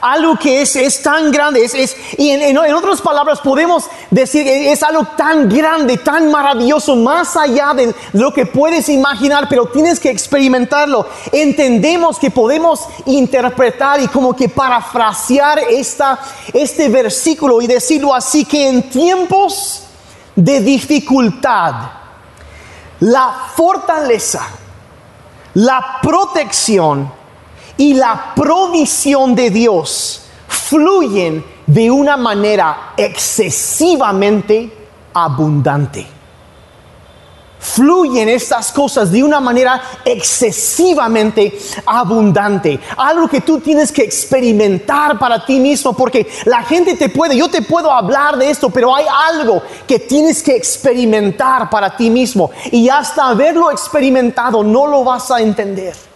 Algo 0.01 0.37
que 0.37 0.63
es, 0.63 0.77
es 0.77 1.03
tan 1.03 1.31
grande, 1.31 1.65
es, 1.65 1.75
es 1.75 1.97
y 2.19 2.31
en, 2.31 2.43
en, 2.43 2.75
otras 2.75 3.01
palabras 3.01 3.41
podemos 3.41 3.87
decir, 4.11 4.47
es 4.47 4.83
algo 4.83 5.05
tan 5.17 5.49
grande, 5.49 5.99
tan 5.99 6.31
maravilloso, 6.31 6.97
más 6.97 7.37
allá 7.37 7.73
de 7.75 7.95
lo 8.13 8.33
que 8.33 8.47
puedes 8.47 8.89
imaginar, 8.89 9.47
pero 9.49 9.67
tienes 9.67 9.99
que 9.99 10.11
experimentarlo. 10.11 11.07
Entendemos 11.33 12.19
que 12.19 12.31
podemos 12.31 12.87
interpretar 13.07 14.01
y 14.01 14.09
como 14.09 14.35
que 14.35 14.49
parafrasear 14.49 15.59
esta, 15.71 16.19
este 16.53 16.89
versículo 16.89 17.61
y 17.61 17.67
decirlo 17.67 18.15
así, 18.15 18.45
que 18.45 18.69
en 18.69 18.89
tiempos 18.91 19.85
de 20.35 20.61
dificultad, 20.61 21.75
la 23.01 23.35
fortaleza, 23.55 24.47
la 25.55 25.99
protección, 26.03 27.20
y 27.81 27.95
la 27.95 28.35
provisión 28.37 29.35
de 29.35 29.49
Dios 29.49 30.21
fluyen 30.47 31.43
de 31.67 31.91
una 31.91 32.19
manera 32.19 32.93
excesivamente 32.95 34.71
abundante. 35.15 36.07
fluyen 37.59 38.29
estas 38.29 38.73
cosas 38.73 39.13
de 39.13 39.23
una 39.23 39.39
manera 39.39 39.83
excesivamente 40.05 41.59
abundante. 41.87 42.81
Algo 42.97 43.29
que 43.29 43.43
tú 43.43 43.61
tienes 43.61 43.93
que 43.93 44.03
experimentar 44.03 45.19
para 45.19 45.45
ti 45.45 45.59
mismo, 45.59 45.95
porque 45.95 46.27
la 46.47 46.63
gente 46.63 46.97
te 46.97 47.11
puede, 47.11 47.37
yo 47.37 47.49
te 47.49 47.61
puedo 47.63 47.91
hablar 47.91 48.37
de 48.39 48.49
esto, 48.51 48.71
pero 48.71 48.95
hay 48.95 49.05
algo 49.29 49.63
que 49.87 49.99
tienes 49.99 50.43
que 50.43 50.57
experimentar 50.57 51.69
para 51.69 51.97
ti 51.97 52.09
mismo. 52.11 52.51
Y 52.73 52.89
hasta 52.89 53.29
haberlo 53.29 53.71
experimentado 53.71 54.63
no 54.63 54.87
lo 54.87 55.05
vas 55.05 55.31
a 55.31 55.41
entender. 55.41 56.10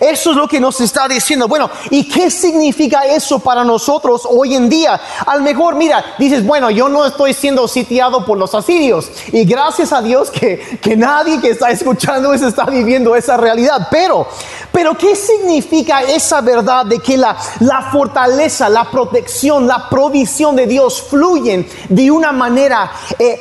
Eso 0.00 0.30
es 0.30 0.36
lo 0.36 0.46
que 0.46 0.60
nos 0.60 0.80
está 0.80 1.08
diciendo. 1.08 1.48
Bueno, 1.48 1.70
¿y 1.90 2.08
qué 2.08 2.30
significa 2.30 3.06
eso 3.06 3.38
para 3.38 3.64
nosotros 3.64 4.26
hoy 4.28 4.54
en 4.54 4.68
día? 4.68 5.00
Al 5.26 5.42
mejor, 5.42 5.74
mira, 5.74 6.04
dices, 6.18 6.46
bueno, 6.46 6.70
yo 6.70 6.88
no 6.88 7.04
estoy 7.04 7.32
siendo 7.34 7.66
sitiado 7.66 8.24
por 8.24 8.38
los 8.38 8.54
asirios. 8.54 9.10
Y 9.32 9.44
gracias 9.44 9.92
a 9.92 10.02
Dios 10.02 10.30
que, 10.30 10.78
que 10.80 10.96
nadie 10.96 11.40
que 11.40 11.50
está 11.50 11.70
escuchando 11.70 12.32
eso 12.32 12.46
está 12.46 12.64
viviendo 12.64 13.14
esa 13.16 13.36
realidad. 13.36 13.88
Pero, 13.90 14.26
pero 14.72 14.96
¿qué 14.96 15.14
significa 15.16 16.02
esa 16.02 16.40
verdad 16.40 16.86
de 16.86 16.98
que 16.98 17.16
la, 17.16 17.36
la 17.60 17.90
fortaleza, 17.90 18.68
la 18.68 18.90
protección, 18.90 19.66
la 19.66 19.88
provisión 19.88 20.56
de 20.56 20.66
Dios 20.66 21.02
fluyen 21.02 21.66
de 21.88 22.10
una 22.10 22.32
manera 22.32 22.90
eh, 23.18 23.40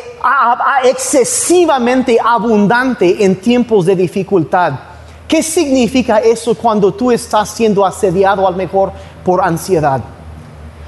excesivamente 0.83 2.17
abundante 2.23 3.23
en 3.23 3.35
tiempos 3.37 3.85
de 3.85 3.95
dificultad? 3.95 4.86
¿Qué 5.27 5.43
significa 5.43 6.19
eso 6.19 6.55
cuando 6.55 6.93
tú 6.93 7.11
estás 7.11 7.49
siendo 7.49 7.85
asediado 7.85 8.47
al 8.47 8.55
mejor 8.55 8.93
por 9.25 9.43
ansiedad? 9.43 10.01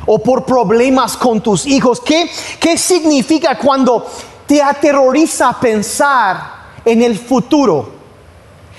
O 0.05 0.19
por 0.19 0.45
problemas 0.45 1.17
con 1.17 1.41
tus 1.41 1.65
hijos. 1.65 1.99
¿Qué, 1.99 2.29
qué 2.59 2.77
significa 2.77 3.57
cuando 3.57 4.07
te 4.47 4.61
aterroriza 4.61 5.55
pensar 5.59 6.59
en 6.85 7.01
el 7.01 7.17
futuro 7.17 7.91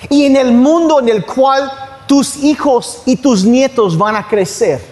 y 0.09 0.25
en 0.25 0.35
el 0.35 0.51
mundo 0.51 0.99
en 0.99 1.09
el 1.09 1.25
cual 1.25 1.71
tus 2.07 2.37
hijos 2.37 3.03
y 3.05 3.17
tus 3.17 3.45
nietos 3.45 3.97
van 3.97 4.15
a 4.15 4.27
crecer? 4.27 4.90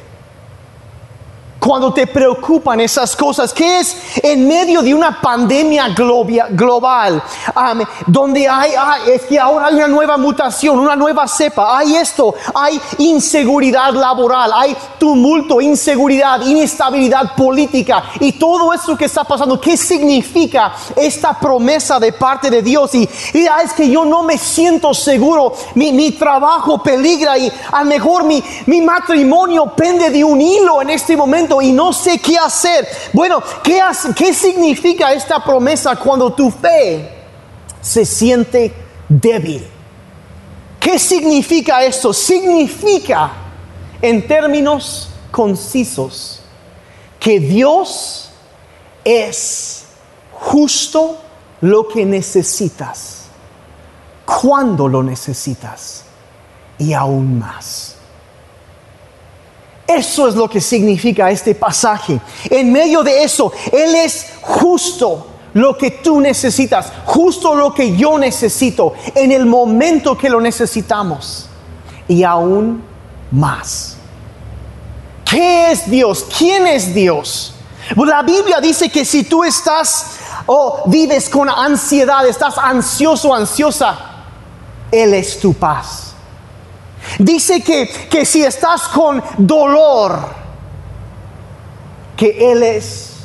Cuando 1.59 1.93
te 1.93 2.07
preocupan 2.07 2.79
esas 2.79 3.15
cosas, 3.15 3.53
que 3.53 3.79
es 3.79 3.95
en 4.23 4.47
medio 4.47 4.81
de 4.81 4.93
una 4.93 5.19
pandemia 5.19 5.89
global, 5.89 7.21
donde 8.07 8.47
hay, 8.47 8.71
es 9.07 9.23
que 9.23 9.37
ahora 9.37 9.67
hay 9.67 9.75
una 9.75 9.87
nueva 9.87 10.17
mutación, 10.17 10.79
una 10.79 10.95
nueva 10.95 11.27
cepa, 11.27 11.77
hay 11.77 11.95
esto, 11.95 12.33
hay 12.55 12.79
inseguridad 12.99 13.93
laboral, 13.93 14.51
hay 14.55 14.75
tumulto, 14.97 15.59
inseguridad, 15.59 16.41
inestabilidad 16.45 17.35
política 17.35 18.03
y 18.19 18.33
todo 18.33 18.73
eso 18.73 18.95
que 18.95 19.05
está 19.05 19.23
pasando, 19.23 19.59
¿qué 19.59 19.75
significa 19.75 20.73
esta 20.95 21.37
promesa 21.37 21.99
de 21.99 22.13
parte 22.13 22.49
de 22.49 22.61
Dios? 22.61 22.95
Y, 22.95 23.03
es 23.63 23.73
que 23.75 23.89
yo 23.89 24.05
no 24.05 24.23
me 24.23 24.37
siento 24.37 24.93
seguro, 24.93 25.53
mi, 25.75 26.09
trabajo 26.11 26.81
peligra 26.81 27.37
y 27.37 27.51
a 27.71 27.83
lo 27.83 27.89
mejor 27.89 28.23
mi, 28.23 28.43
mi 28.65 28.81
matrimonio 28.81 29.73
pende 29.75 30.09
de 30.09 30.23
un 30.23 30.39
hilo 30.39 30.81
en 30.81 30.89
este 30.91 31.15
momento 31.15 31.48
y 31.61 31.71
no 31.71 31.91
sé 31.93 32.19
qué 32.19 32.37
hacer. 32.37 32.87
Bueno, 33.13 33.41
¿qué, 33.63 33.81
¿qué 34.15 34.33
significa 34.33 35.13
esta 35.13 35.43
promesa 35.43 35.95
cuando 35.95 36.33
tu 36.33 36.51
fe 36.51 37.09
se 37.81 38.05
siente 38.05 38.73
débil? 39.07 39.65
¿Qué 40.79 40.97
significa 40.97 41.83
esto? 41.83 42.13
Significa, 42.13 43.31
en 44.01 44.27
términos 44.27 45.09
concisos, 45.31 46.41
que 47.19 47.39
Dios 47.39 48.29
es 49.03 49.83
justo 50.31 51.17
lo 51.61 51.87
que 51.87 52.05
necesitas, 52.05 53.25
cuando 54.25 54.87
lo 54.87 55.03
necesitas 55.03 56.03
y 56.77 56.93
aún 56.93 57.39
más. 57.39 57.88
Eso 59.89 60.27
es 60.27 60.35
lo 60.35 60.47
que 60.47 60.61
significa 60.61 61.31
este 61.31 61.55
pasaje. 61.55 62.21
En 62.47 62.71
medio 62.71 63.01
de 63.01 63.23
eso, 63.23 63.51
Él 63.71 63.95
es 63.95 64.33
justo 64.41 65.25
lo 65.53 65.75
que 65.75 65.89
tú 65.89 66.21
necesitas, 66.21 66.91
justo 67.05 67.55
lo 67.55 67.73
que 67.73 67.97
yo 67.97 68.19
necesito, 68.19 68.93
en 69.15 69.31
el 69.31 69.47
momento 69.47 70.15
que 70.15 70.29
lo 70.29 70.39
necesitamos. 70.39 71.47
Y 72.07 72.23
aún 72.23 72.83
más. 73.31 73.97
¿Qué 75.25 75.71
es 75.71 75.89
Dios? 75.89 76.25
¿Quién 76.37 76.67
es 76.67 76.93
Dios? 76.93 77.55
La 77.95 78.21
Biblia 78.21 78.59
dice 78.61 78.89
que 78.89 79.03
si 79.03 79.23
tú 79.23 79.43
estás 79.43 80.05
o 80.45 80.83
vives 80.85 81.29
con 81.29 81.49
ansiedad, 81.49 82.27
estás 82.27 82.59
ansioso, 82.59 83.33
ansiosa, 83.33 83.97
Él 84.91 85.15
es 85.15 85.39
tu 85.39 85.53
paz. 85.53 86.08
Dice 87.17 87.61
que, 87.61 88.25
si 88.25 88.43
estás 88.43 88.83
con 88.89 89.23
dolor, 89.37 90.19
que 92.15 92.51
Él 92.51 92.63
es 92.63 93.15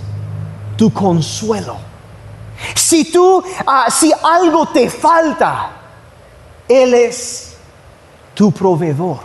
tu 0.77 0.93
consuelo. 0.93 1.77
Si 2.75 3.11
tú, 3.11 3.43
ah, 3.67 3.91
si 3.91 4.13
algo 4.13 4.67
te 4.67 4.89
falta, 4.89 5.71
Él 6.69 6.95
es 6.95 7.57
tu 8.33 8.53
proveedor. 8.53 9.19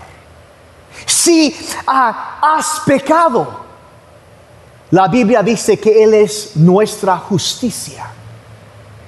Si 1.05 1.55
ah, 1.87 2.39
has 2.41 2.81
pecado, 2.81 3.65
la 4.91 5.07
Biblia 5.07 5.43
dice 5.43 5.79
que 5.79 6.03
Él 6.03 6.13
es 6.15 6.55
nuestra 6.55 7.17
justicia. 7.17 8.11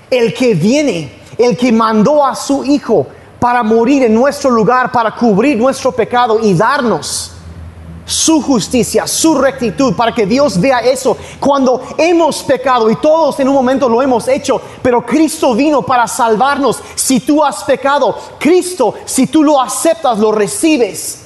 El 0.09 0.33
que 0.33 0.53
viene, 0.53 1.21
el 1.37 1.57
que 1.57 1.71
mandó 1.71 2.25
a 2.25 2.35
su 2.35 2.63
Hijo 2.63 3.07
para 3.41 3.63
morir 3.63 4.03
en 4.03 4.13
nuestro 4.13 4.51
lugar, 4.51 4.91
para 4.91 5.15
cubrir 5.15 5.57
nuestro 5.57 5.91
pecado 5.91 6.39
y 6.43 6.53
darnos 6.53 7.31
su 8.05 8.39
justicia, 8.39 9.07
su 9.07 9.33
rectitud, 9.33 9.95
para 9.95 10.13
que 10.13 10.27
Dios 10.27 10.61
vea 10.61 10.77
eso. 10.81 11.17
Cuando 11.39 11.81
hemos 11.97 12.43
pecado 12.43 12.87
y 12.91 12.97
todos 12.97 13.39
en 13.39 13.47
un 13.47 13.55
momento 13.55 13.89
lo 13.89 13.99
hemos 13.99 14.27
hecho, 14.27 14.61
pero 14.83 15.03
Cristo 15.03 15.55
vino 15.55 15.81
para 15.81 16.05
salvarnos. 16.05 16.81
Si 16.93 17.19
tú 17.21 17.43
has 17.43 17.63
pecado, 17.63 18.15
Cristo, 18.37 18.93
si 19.05 19.25
tú 19.25 19.43
lo 19.43 19.59
aceptas, 19.59 20.19
lo 20.19 20.31
recibes, 20.31 21.23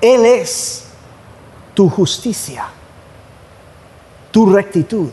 Él 0.00 0.24
es 0.24 0.84
tu 1.74 1.90
justicia, 1.90 2.68
tu 4.30 4.46
rectitud. 4.46 5.10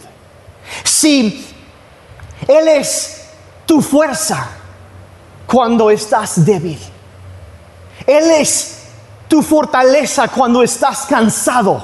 Si 0.85 1.45
Él 2.47 2.69
es 2.69 3.25
tu 3.65 3.81
fuerza, 3.81 4.49
cuando 5.47 5.89
estás 5.89 6.45
débil. 6.45 6.79
Él 8.05 8.31
es 8.31 8.79
tu 9.27 9.41
fortaleza 9.41 10.27
cuando 10.27 10.61
estás 10.61 11.05
cansado. 11.05 11.83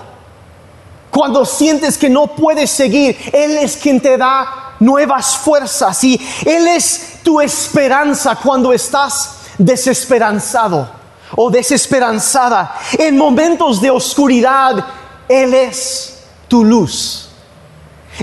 Cuando 1.09 1.45
sientes 1.45 1.97
que 1.97 2.09
no 2.09 2.27
puedes 2.27 2.71
seguir, 2.71 3.17
Él 3.31 3.57
es 3.57 3.77
quien 3.77 4.01
te 4.01 4.17
da 4.17 4.75
nuevas 4.79 5.37
fuerzas 5.37 6.03
y 6.03 6.19
Él 6.45 6.67
es 6.67 7.19
tu 7.23 7.39
esperanza 7.39 8.35
cuando 8.35 8.73
estás 8.73 9.37
desesperanzado 9.57 10.89
o 11.35 11.49
desesperanzada. 11.49 12.75
En 12.97 13.17
momentos 13.17 13.79
de 13.79 13.91
oscuridad, 13.91 14.85
Él 15.27 15.53
es 15.53 16.17
tu 16.47 16.63
luz. 16.63 17.29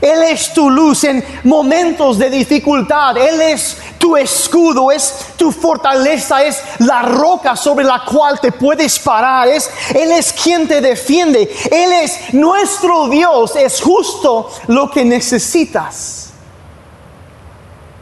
Él 0.00 0.22
es 0.22 0.52
tu 0.52 0.70
luz 0.70 1.04
en 1.04 1.24
momentos 1.44 2.18
de 2.18 2.30
dificultad. 2.30 3.16
Él 3.16 3.40
es 3.40 3.76
tu 3.98 4.16
escudo, 4.16 4.90
es 4.90 5.14
tu 5.36 5.50
fortaleza, 5.50 6.44
es 6.44 6.62
la 6.78 7.02
roca 7.02 7.56
sobre 7.56 7.84
la 7.84 8.04
cual 8.04 8.38
te 8.40 8.52
puedes 8.52 8.98
parar. 8.98 9.48
Es, 9.48 9.70
Él 9.94 10.12
es 10.12 10.32
quien 10.32 10.68
te 10.68 10.80
defiende. 10.80 11.50
Él 11.70 11.92
es 11.92 12.32
nuestro 12.34 13.08
Dios. 13.08 13.56
Es 13.56 13.80
justo 13.80 14.50
lo 14.68 14.90
que 14.90 15.04
necesitas. 15.04 16.30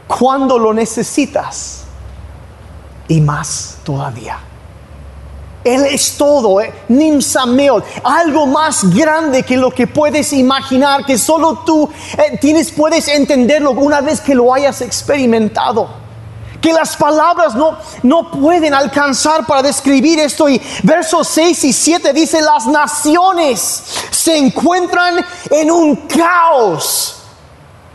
Cuando 0.07 0.59
lo 0.59 0.73
necesitas. 0.73 1.83
Y 3.07 3.19
más 3.21 3.77
todavía. 3.83 4.48
Él 5.63 5.85
es 5.85 6.17
todo, 6.17 6.61
eh, 6.61 6.73
algo 8.03 8.45
más 8.45 8.89
grande 8.95 9.43
que 9.43 9.57
lo 9.57 9.71
que 9.71 9.87
puedes 9.87 10.31
imaginar, 10.31 11.05
que 11.05 11.17
solo 11.17 11.63
tú 11.65 11.89
eh, 12.17 12.37
tienes, 12.39 12.71
puedes 12.71 13.07
entenderlo 13.09 13.71
una 13.71 13.99
vez 13.99 14.21
que 14.21 14.33
lo 14.33 14.53
hayas 14.53 14.81
experimentado. 14.81 15.89
Que 16.61 16.73
las 16.73 16.95
palabras 16.95 17.55
no, 17.55 17.77
no 18.03 18.31
pueden 18.31 18.73
alcanzar 18.73 19.45
para 19.45 19.61
describir 19.61 20.19
esto. 20.19 20.47
Y 20.49 20.61
versos 20.83 21.27
6 21.29 21.63
y 21.65 21.73
7 21.73 22.13
dice, 22.13 22.41
las 22.41 22.65
naciones 22.65 23.83
se 24.11 24.37
encuentran 24.37 25.25
en 25.49 25.71
un 25.71 25.95
caos. 26.07 27.15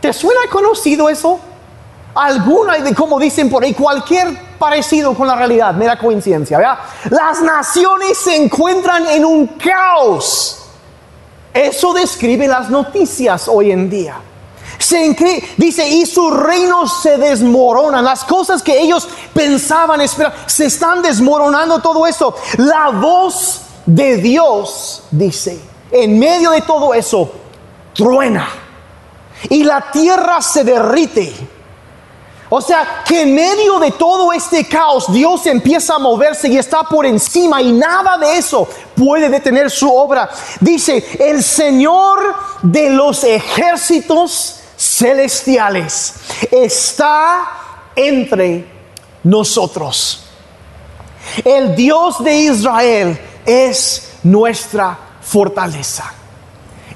¿Te 0.01 0.13
suena 0.13 0.41
conocido 0.51 1.09
eso? 1.09 1.39
Alguna, 2.15 2.75
como 2.95 3.19
dicen 3.19 3.49
por 3.49 3.63
ahí, 3.63 3.73
cualquier 3.73 4.55
parecido 4.57 5.13
con 5.13 5.27
la 5.27 5.35
realidad, 5.35 5.73
mera 5.73 5.99
coincidencia, 5.99 6.57
¿verdad? 6.57 6.79
Las 7.09 7.41
naciones 7.41 8.17
se 8.17 8.35
encuentran 8.35 9.05
en 9.07 9.25
un 9.25 9.47
caos. 9.47 10.61
Eso 11.53 11.93
describe 11.93 12.47
las 12.47 12.69
noticias 12.69 13.47
hoy 13.47 13.71
en 13.71 13.89
día. 13.89 14.15
Se 14.77 15.15
dice, 15.57 15.87
y 15.87 16.05
su 16.05 16.31
reino 16.31 16.87
se 16.87 17.17
desmorona. 17.17 18.01
Las 18.01 18.23
cosas 18.23 18.61
que 18.61 18.79
ellos 18.79 19.07
pensaban 19.33 20.01
esperar, 20.01 20.33
se 20.45 20.65
están 20.65 21.01
desmoronando 21.01 21.79
todo 21.79 22.05
eso. 22.05 22.35
La 22.57 22.89
voz 22.89 23.61
de 23.85 24.17
Dios, 24.17 25.03
dice, 25.11 25.59
en 25.91 26.19
medio 26.19 26.51
de 26.51 26.61
todo 26.61 26.93
eso, 26.93 27.31
truena. 27.93 28.49
Y 29.49 29.63
la 29.63 29.91
tierra 29.91 30.41
se 30.41 30.63
derrite. 30.63 31.33
O 32.49 32.61
sea, 32.61 33.03
que 33.07 33.23
en 33.23 33.33
medio 33.33 33.79
de 33.79 33.91
todo 33.91 34.31
este 34.31 34.67
caos, 34.67 35.11
Dios 35.11 35.45
empieza 35.47 35.95
a 35.95 35.99
moverse 35.99 36.47
y 36.47 36.57
está 36.57 36.83
por 36.83 37.05
encima 37.05 37.61
y 37.61 37.71
nada 37.71 38.17
de 38.17 38.37
eso 38.37 38.67
puede 38.95 39.29
detener 39.29 39.71
su 39.71 39.91
obra. 39.91 40.29
Dice, 40.59 41.03
el 41.19 41.43
Señor 41.43 42.35
de 42.61 42.91
los 42.91 43.23
ejércitos 43.23 44.59
celestiales 44.77 46.13
está 46.51 47.47
entre 47.95 48.67
nosotros. 49.23 50.21
El 51.43 51.75
Dios 51.75 52.23
de 52.23 52.35
Israel 52.35 53.19
es 53.45 54.11
nuestra 54.23 54.97
fortaleza. 55.21 56.13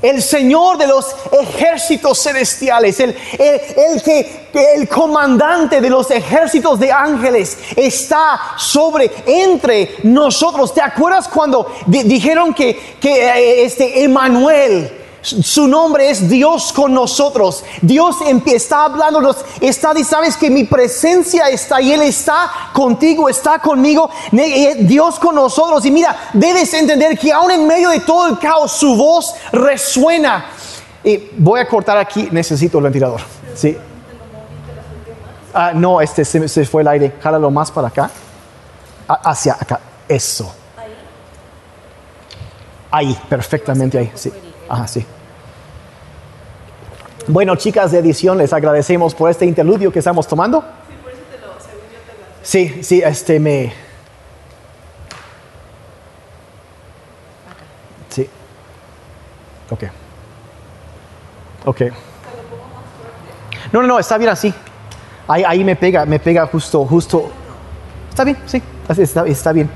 El 0.01 0.21
Señor 0.21 0.77
de 0.77 0.88
los 0.88 1.13
ejércitos 1.31 2.21
celestiales, 2.23 2.99
el, 2.99 3.15
el- 3.38 3.62
el 3.95 4.01
que 4.01 4.47
el 4.75 4.88
comandante 4.88 5.81
de 5.81 5.89
los 5.89 6.09
ejércitos 6.09 6.79
de 6.79 6.91
ángeles 6.91 7.57
está 7.75 8.39
sobre 8.57 9.12
entre 9.25 9.97
nosotros. 10.03 10.73
¿Te 10.73 10.81
acuerdas 10.81 11.27
cuando 11.27 11.75
di- 11.85 12.03
dijeron 12.03 12.53
que, 12.53 12.95
que 12.99 13.27
eh, 13.27 13.63
este 13.65 14.03
Emanuel 14.03 14.89
su 15.21 15.67
nombre 15.67 16.10
es 16.10 16.29
Dios 16.29 16.71
con 16.71 16.93
nosotros. 16.93 17.63
Dios 17.82 18.17
está 18.45 18.86
hablándonos, 18.86 19.38
está, 19.60 19.93
sabes 20.03 20.38
que 20.38 20.49
mi 20.49 20.63
presencia 20.63 21.49
está 21.49 21.82
y 21.82 21.91
Él 21.91 22.01
está 22.03 22.49
contigo, 22.73 23.27
está 23.27 23.60
conmigo, 23.60 24.10
Dios 24.79 25.19
con 25.19 25.36
nosotros. 25.36 25.86
Y 25.86 25.91
mira, 25.91 26.29
debes 26.34 26.73
entender 26.73 27.17
que 27.17 27.32
aún 27.32 27.51
en 27.51 27.67
medio 27.67 27.89
de 27.89 27.99
todo 27.99 28.27
el 28.27 28.39
caos, 28.39 28.71
su 28.71 28.95
voz 28.95 29.34
resuena. 29.51 30.45
Y 31.03 31.29
voy 31.38 31.60
a 31.60 31.67
cortar 31.67 31.97
aquí, 31.97 32.29
necesito 32.32 32.77
el 32.77 32.86
ventilador. 32.86 33.21
Sí. 33.55 33.77
Ah, 35.53 35.71
no, 35.73 35.99
este 35.99 36.23
se, 36.23 36.65
fue 36.65 36.82
el 36.82 36.88
aire. 36.88 37.13
Jálalo 37.21 37.49
más 37.51 37.71
para 37.71 37.88
acá. 37.88 38.10
Hacia 39.08 39.53
acá. 39.53 39.79
Eso. 40.08 40.53
Ahí, 42.91 43.17
perfectamente 43.27 43.97
ahí. 43.97 44.12
Sí. 44.15 44.32
Ajá, 44.69 44.88
sí. 44.88 45.05
Bueno, 47.27 47.55
chicas 47.55 47.91
de 47.91 47.99
edición, 47.99 48.38
les 48.38 48.53
agradecemos 48.53 49.13
por 49.13 49.29
este 49.29 49.45
interludio 49.45 49.91
que 49.91 49.99
estamos 49.99 50.27
tomando. 50.27 50.63
Sí, 52.43 52.82
sí, 52.84 53.01
este 53.03 53.39
me. 53.39 53.73
Sí. 58.10 58.29
Ok. 59.69 59.84
Ok. 61.65 61.82
No, 63.71 63.82
no, 63.82 63.88
no, 63.88 63.99
está 63.99 64.17
bien 64.17 64.29
así. 64.29 64.53
Ahí, 65.27 65.43
ahí 65.45 65.63
me 65.63 65.75
pega, 65.75 66.05
me 66.05 66.19
pega 66.19 66.47
justo, 66.47 66.86
justo. 66.86 67.29
Está 68.10 68.23
bien, 68.23 68.38
sí, 68.47 68.62
está, 68.97 69.27
está 69.27 69.51
bien. 69.51 69.69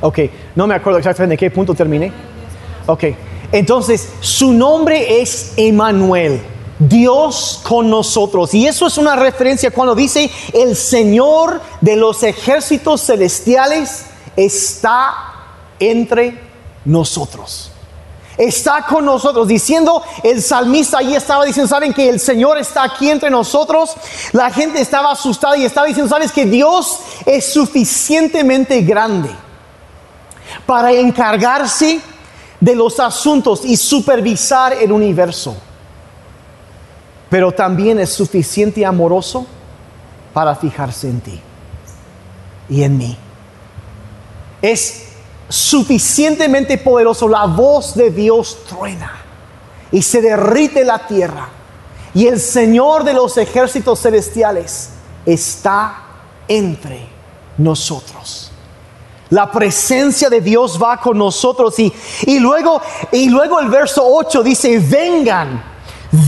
Ok, 0.00 0.18
no 0.54 0.66
me 0.66 0.74
acuerdo 0.74 0.98
exactamente 0.98 1.34
en 1.34 1.38
qué 1.38 1.50
punto 1.50 1.74
terminé. 1.74 2.33
Ok, 2.86 3.04
entonces 3.52 4.08
su 4.20 4.52
nombre 4.52 5.22
es 5.22 5.52
Emanuel, 5.56 6.42
Dios 6.78 7.60
con 7.66 7.88
nosotros. 7.88 8.52
Y 8.52 8.66
eso 8.66 8.86
es 8.86 8.98
una 8.98 9.16
referencia 9.16 9.70
cuando 9.70 9.94
dice 9.94 10.30
el 10.52 10.76
Señor 10.76 11.62
de 11.80 11.96
los 11.96 12.22
ejércitos 12.22 13.00
celestiales 13.02 14.06
está 14.36 15.14
entre 15.78 16.40
nosotros. 16.84 17.70
Está 18.36 18.84
con 18.86 19.04
nosotros, 19.04 19.46
diciendo 19.46 20.02
el 20.24 20.42
salmista 20.42 20.98
ahí 20.98 21.14
estaba 21.14 21.44
diciendo, 21.44 21.68
saben 21.68 21.94
que 21.94 22.08
el 22.08 22.18
Señor 22.18 22.58
está 22.58 22.82
aquí 22.82 23.08
entre 23.08 23.30
nosotros. 23.30 23.94
La 24.32 24.50
gente 24.50 24.80
estaba 24.80 25.12
asustada 25.12 25.56
y 25.56 25.64
estaba 25.64 25.86
diciendo, 25.86 26.10
sabes 26.10 26.32
que 26.32 26.44
Dios 26.44 26.98
es 27.24 27.52
suficientemente 27.52 28.82
grande 28.82 29.30
para 30.66 30.92
encargarse 30.92 32.00
de 32.64 32.74
los 32.74 32.98
asuntos 32.98 33.62
y 33.62 33.76
supervisar 33.76 34.72
el 34.72 34.90
universo. 34.90 35.54
Pero 37.28 37.52
también 37.52 37.98
es 37.98 38.10
suficiente 38.10 38.86
amoroso 38.86 39.46
para 40.32 40.54
fijarse 40.54 41.10
en 41.10 41.20
ti 41.20 41.40
y 42.70 42.82
en 42.82 42.96
mí. 42.96 43.18
Es 44.62 45.08
suficientemente 45.46 46.78
poderoso. 46.78 47.28
La 47.28 47.44
voz 47.44 47.94
de 47.94 48.10
Dios 48.10 48.64
truena 48.66 49.12
y 49.92 50.00
se 50.00 50.22
derrite 50.22 50.86
la 50.86 51.06
tierra. 51.06 51.48
Y 52.14 52.28
el 52.28 52.40
Señor 52.40 53.04
de 53.04 53.12
los 53.12 53.36
ejércitos 53.36 54.00
celestiales 54.00 54.88
está 55.26 55.96
entre 56.48 57.08
nosotros. 57.58 58.43
La 59.30 59.50
presencia 59.50 60.28
de 60.28 60.40
Dios 60.40 60.78
va 60.80 60.98
con 60.98 61.18
nosotros 61.18 61.78
y, 61.78 61.92
y 62.26 62.38
luego 62.38 62.80
y 63.12 63.28
luego 63.28 63.60
el 63.60 63.68
verso 63.68 64.04
8 64.06 64.42
dice, 64.42 64.78
"Vengan, 64.78 65.73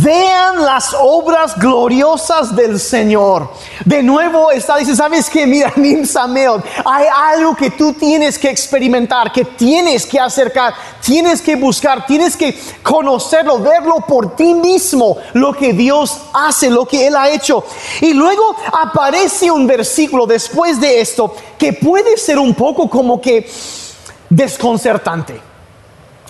vean 0.02 0.64
las 0.64 0.94
obras 0.98 1.56
gloriosas 1.58 2.54
del 2.54 2.80
Señor." 2.80 3.50
De 3.84 4.02
nuevo 4.02 4.50
está 4.50 4.76
dice, 4.76 4.96
"¿Sabes 4.96 5.30
qué? 5.30 5.46
Mira, 5.46 5.72
Nim 5.76 6.04
Sameot, 6.04 6.64
hay 6.84 7.06
algo 7.14 7.54
que 7.54 7.70
tú 7.70 7.92
tienes 7.92 8.38
que 8.38 8.50
experimentar, 8.50 9.32
que 9.32 9.44
tienes 9.44 10.06
que 10.06 10.18
acercar, 10.18 10.74
tienes 11.04 11.40
que 11.40 11.56
buscar, 11.56 12.04
tienes 12.06 12.36
que 12.36 12.58
conocerlo, 12.82 13.58
verlo 13.60 13.96
por 14.06 14.34
ti 14.34 14.54
mismo, 14.54 15.18
lo 15.34 15.52
que 15.52 15.72
Dios 15.72 16.18
hace, 16.32 16.68
lo 16.70 16.86
que 16.86 17.06
Él 17.06 17.16
ha 17.16 17.28
hecho." 17.30 17.64
Y 18.00 18.12
luego 18.12 18.56
aparece 18.72 19.50
un 19.50 19.66
versículo 19.66 20.26
después 20.26 20.80
de 20.80 21.00
esto 21.00 21.34
que 21.58 21.72
puede 21.72 22.16
ser 22.16 22.38
un 22.38 22.54
poco 22.54 22.88
como 22.90 23.20
que 23.20 23.48
desconcertante. 24.28 25.55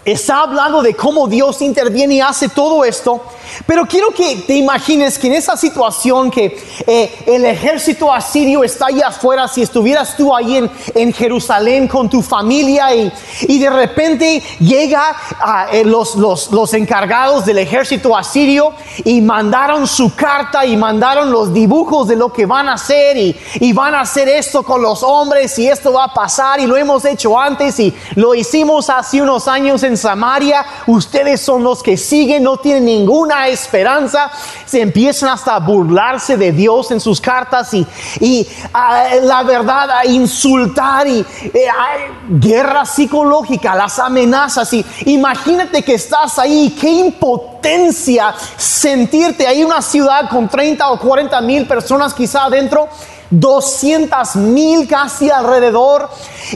Está 0.07 0.43
hablando 0.43 0.83
de 0.83 0.95
cómo 0.95 1.27
Dios 1.27 1.61
interviene 1.63 2.15
y 2.15 2.21
hace 2.21 2.49
todo 2.49 2.85
esto, 2.85 3.21
pero 3.67 3.87
quiero 3.87 4.11
que 4.11 4.37
te 4.47 4.55
imagines 4.55 5.19
que 5.19 5.27
en 5.27 5.33
esa 5.33 5.57
situación 5.57 6.31
que 6.31 6.57
eh, 6.87 7.25
el 7.27 7.45
ejército 7.45 8.13
asirio 8.13 8.63
está 8.63 8.87
allá 8.87 9.09
afuera, 9.09 9.49
si 9.49 9.63
estuvieras 9.63 10.17
tú 10.17 10.33
ahí 10.33 10.59
en, 10.59 10.71
en 10.95 11.13
Jerusalén 11.13 11.89
con 11.89 12.09
tu 12.09 12.23
familia 12.23 12.95
y, 12.95 13.13
y 13.49 13.59
de 13.59 13.69
repente 13.69 14.41
llega 14.61 15.17
a, 15.41 15.71
eh, 15.73 15.85
los, 15.85 16.15
los, 16.15 16.53
los 16.53 16.73
encargados 16.75 17.45
del 17.45 17.59
ejército 17.59 18.17
asirio 18.17 18.75
y 19.05 19.21
mandaron 19.21 19.89
su 19.89 20.15
carta 20.15 20.65
y 20.65 20.77
mandaron 20.77 21.33
los 21.33 21.53
dibujos 21.53 22.07
de 22.07 22.15
lo 22.15 22.33
que 22.33 22.47
van 22.47 22.69
a 22.69 22.75
hacer 22.75 23.17
y, 23.17 23.37
y 23.55 23.73
van 23.73 23.97
a 23.97 24.03
hacer 24.03 24.29
esto 24.29 24.63
con 24.63 24.81
los 24.81 25.03
hombres 25.03 25.59
y 25.59 25.67
esto 25.67 25.93
va 25.93 26.05
a 26.05 26.15
pasar 26.15 26.61
y 26.61 26.67
lo 26.67 26.77
hemos 26.77 27.05
hecho 27.05 27.37
antes 27.37 27.81
y 27.81 27.93
lo 28.15 28.37
hicimos 28.37 28.89
hace 28.89 29.21
unos 29.21 29.49
años 29.49 29.83
en 29.83 29.96
Samaria, 29.97 30.65
ustedes 30.87 31.41
son 31.41 31.63
los 31.63 31.83
que 31.83 31.97
siguen, 31.97 32.43
no 32.43 32.57
tienen 32.59 32.85
ninguna 32.85 33.49
esperanza, 33.49 34.31
se 34.65 34.81
empiezan 34.81 35.31
hasta 35.31 35.55
a 35.55 35.61
burlarse 35.61 36.37
de 36.37 36.53
Dios 36.53 36.91
en 36.91 37.01
sus 37.01 37.21
cartas 37.21 37.73
y, 37.75 37.87
y 38.21 38.47
ah, 38.73 39.09
la 39.23 39.43
verdad 39.43 39.91
a 39.91 40.07
insultar 40.07 41.07
y 41.07 41.25
hay 41.55 42.01
guerra 42.29 42.85
psicológica, 42.85 43.75
las 43.75 43.99
amenazas 43.99 44.73
y 44.73 44.85
imagínate 45.07 45.83
que 45.83 45.95
estás 45.95 46.39
ahí, 46.39 46.77
qué 46.81 46.91
impotencia 46.91 48.35
sentirte 48.57 49.47
ahí 49.47 49.65
una 49.65 49.83
ciudad 49.83 50.29
con 50.29 50.49
30 50.49 50.91
o 50.91 50.99
40 50.99 51.41
mil 51.41 51.67
personas 51.67 52.15
quizá 52.15 52.45
adentro. 52.45 52.89
200 53.29 54.37
mil 54.37 54.87
casi 54.87 55.29
alrededor 55.31 56.09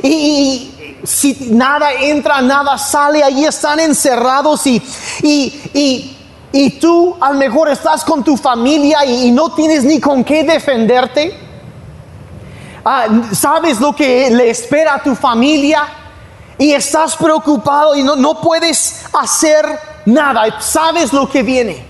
y- 0.04 0.72
si 1.04 1.36
nada 1.50 1.92
entra, 1.92 2.40
nada 2.40 2.78
sale, 2.78 3.22
ahí 3.22 3.44
están 3.44 3.80
encerrados 3.80 4.66
y, 4.66 4.82
y, 5.22 5.60
y, 5.74 6.16
y 6.52 6.70
tú 6.78 7.16
a 7.20 7.32
lo 7.32 7.38
mejor 7.38 7.68
estás 7.68 8.04
con 8.04 8.24
tu 8.24 8.36
familia 8.36 9.04
y, 9.04 9.30
no 9.30 9.52
tienes 9.52 9.84
ni 9.84 10.00
con 10.00 10.24
qué 10.24 10.44
defenderte. 10.44 11.38
Ah, 12.84 13.06
sabes 13.32 13.80
lo 13.80 13.94
que 13.94 14.30
le 14.30 14.50
espera 14.50 14.94
a 14.94 15.02
tu 15.02 15.14
familia 15.14 15.86
y 16.58 16.72
estás 16.72 17.16
preocupado 17.16 17.94
y 17.94 18.02
no, 18.02 18.16
no 18.16 18.40
puedes 18.40 19.04
hacer 19.12 19.66
nada, 20.06 20.60
sabes 20.60 21.12
lo 21.12 21.28
que 21.28 21.42
viene. 21.42 21.89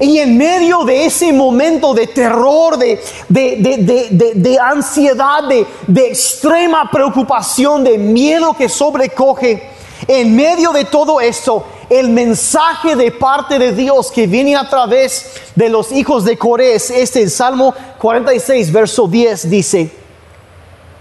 Y 0.00 0.18
en 0.18 0.36
medio 0.36 0.84
de 0.84 1.04
ese 1.06 1.32
momento 1.32 1.94
de 1.94 2.06
terror, 2.08 2.76
de, 2.78 3.00
de, 3.28 3.56
de- 3.78 4.32
de- 4.34 4.58
ansiedad, 4.58 5.44
de, 5.48 5.66
de 5.86 6.08
extrema 6.08 6.90
preocupación, 6.90 7.84
de 7.84 7.96
miedo 7.98 8.54
que 8.54 8.68
sobrecoge, 8.68 9.70
En 10.08 10.34
medio 10.36 10.72
de 10.72 10.84
todo 10.84 11.18
esto, 11.20 11.64
el 11.88 12.08
mensaje 12.10 12.94
de 12.96 13.10
parte 13.12 13.58
de 13.58 13.72
Dios 13.72 14.10
que 14.10 14.26
viene 14.26 14.54
a 14.56 14.68
través 14.68 15.30
de 15.54 15.68
los 15.70 15.92
hijos 15.92 16.24
de 16.24 16.36
Coré 16.36 16.74
es 16.74 16.90
este, 16.90 17.22
el 17.22 17.30
Salmo 17.30 17.72
46, 18.00 18.70
verso 18.72 19.06
10 19.06 19.48
dice, 19.48 19.90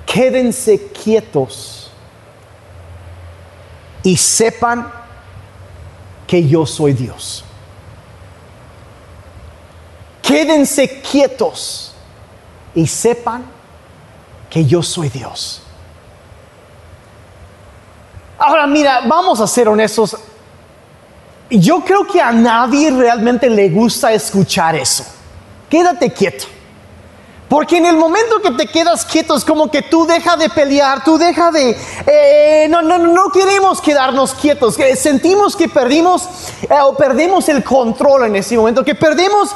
quédense 0.05 0.87
quietos 1.03 1.91
y 4.03 4.15
sepan 4.15 4.89
que 6.27 6.47
yo 6.47 6.65
soy 6.65 6.93
Dios. 6.93 7.43
Quédense 10.23 11.01
quietos 11.01 11.93
y 12.73 12.87
sepan 12.87 13.43
que 14.49 14.65
yo 14.65 14.81
soy 14.81 15.09
Dios. 15.09 15.61
Ahora 18.39 18.65
mira, 18.65 19.01
vamos 19.05 19.41
a 19.41 19.47
ser 19.47 19.67
honestos. 19.67 20.17
Yo 21.49 21.81
creo 21.81 22.07
que 22.07 22.21
a 22.21 22.31
nadie 22.31 22.89
realmente 22.89 23.49
le 23.49 23.69
gusta 23.69 24.13
escuchar 24.13 24.75
eso. 24.75 25.05
Quédate 25.69 26.11
quieto. 26.11 26.45
Porque 27.53 27.77
en 27.77 27.85
el 27.85 27.97
momento 27.97 28.41
que 28.41 28.49
te 28.49 28.65
quedas 28.65 29.05
quieto 29.05 29.35
es 29.35 29.45
como 29.45 29.69
que 29.69 29.83
tú 29.83 30.07
dejas 30.07 30.39
de 30.39 30.49
pelear, 30.49 31.03
tú 31.03 31.19
dejas 31.19 31.53
de... 31.53 31.77
Eh, 32.07 32.65
no, 32.67 32.81
no, 32.81 32.97
no 32.97 33.29
queremos 33.29 33.79
quedarnos 33.79 34.33
quietos, 34.33 34.75
sentimos 34.97 35.55
que 35.55 35.69
perdimos 35.69 36.27
eh, 36.63 36.81
o 36.83 36.97
perdemos 36.97 37.47
el 37.49 37.63
control 37.63 38.25
en 38.25 38.37
ese 38.37 38.57
momento, 38.57 38.83
que 38.83 38.95
perdemos 38.95 39.51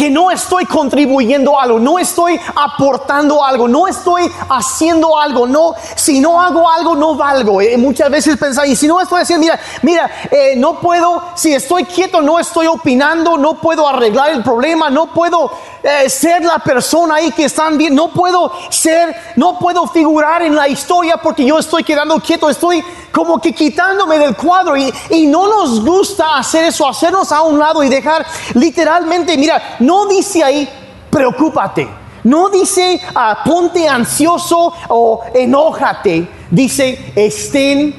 que 0.00 0.08
no 0.08 0.30
estoy 0.30 0.64
contribuyendo 0.64 1.60
algo, 1.60 1.78
no 1.78 1.98
estoy 1.98 2.40
aportando 2.54 3.44
algo, 3.44 3.68
no 3.68 3.86
estoy 3.86 4.32
haciendo 4.48 5.18
algo, 5.18 5.46
no, 5.46 5.74
si 5.94 6.20
no 6.20 6.40
hago 6.40 6.70
algo 6.70 6.96
no 6.96 7.16
valgo. 7.16 7.60
Eh, 7.60 7.76
muchas 7.76 8.08
veces 8.08 8.38
pensar, 8.38 8.66
y 8.66 8.74
si 8.76 8.88
no 8.88 8.98
estoy 8.98 9.20
haciendo, 9.20 9.44
mira, 9.44 9.60
mira, 9.82 10.10
eh, 10.30 10.54
no 10.56 10.80
puedo, 10.80 11.22
si 11.34 11.52
estoy 11.52 11.84
quieto 11.84 12.22
no 12.22 12.38
estoy 12.38 12.66
opinando, 12.66 13.36
no 13.36 13.60
puedo 13.60 13.86
arreglar 13.86 14.30
el 14.30 14.42
problema, 14.42 14.88
no 14.88 15.12
puedo 15.12 15.50
eh, 15.82 16.10
ser 16.10 16.44
la 16.44 16.58
persona 16.58 17.16
ahí 17.16 17.32
que 17.32 17.44
están 17.44 17.78
bien, 17.78 17.94
no 17.94 18.12
puedo 18.12 18.52
ser, 18.68 19.14
no 19.36 19.58
puedo 19.58 19.86
figurar 19.86 20.42
en 20.42 20.54
la 20.54 20.68
historia 20.68 21.16
porque 21.16 21.44
yo 21.44 21.58
estoy 21.58 21.82
quedando 21.82 22.20
quieto, 22.20 22.50
estoy 22.50 22.84
como 23.10 23.40
que 23.40 23.52
quitándome 23.52 24.18
del 24.18 24.36
cuadro 24.36 24.76
y, 24.76 24.92
no 25.26 25.48
nos 25.48 25.84
gusta 25.84 26.36
hacer 26.36 26.64
eso, 26.66 26.86
hacernos 26.86 27.32
a 27.32 27.42
un 27.42 27.58
lado 27.58 27.82
y 27.82 27.88
dejar 27.88 28.26
literalmente, 28.54 29.36
mira, 29.38 29.76
no 29.80 30.06
dice 30.06 30.44
ahí, 30.44 30.68
preocúpate, 31.10 31.88
no 32.24 32.50
dice 32.50 33.00
ah, 33.14 33.38
ponte 33.44 33.88
ansioso 33.88 34.74
o 34.88 35.22
enójate, 35.32 36.28
dice 36.50 37.12
estén 37.16 37.94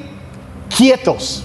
quietos. 0.68 1.44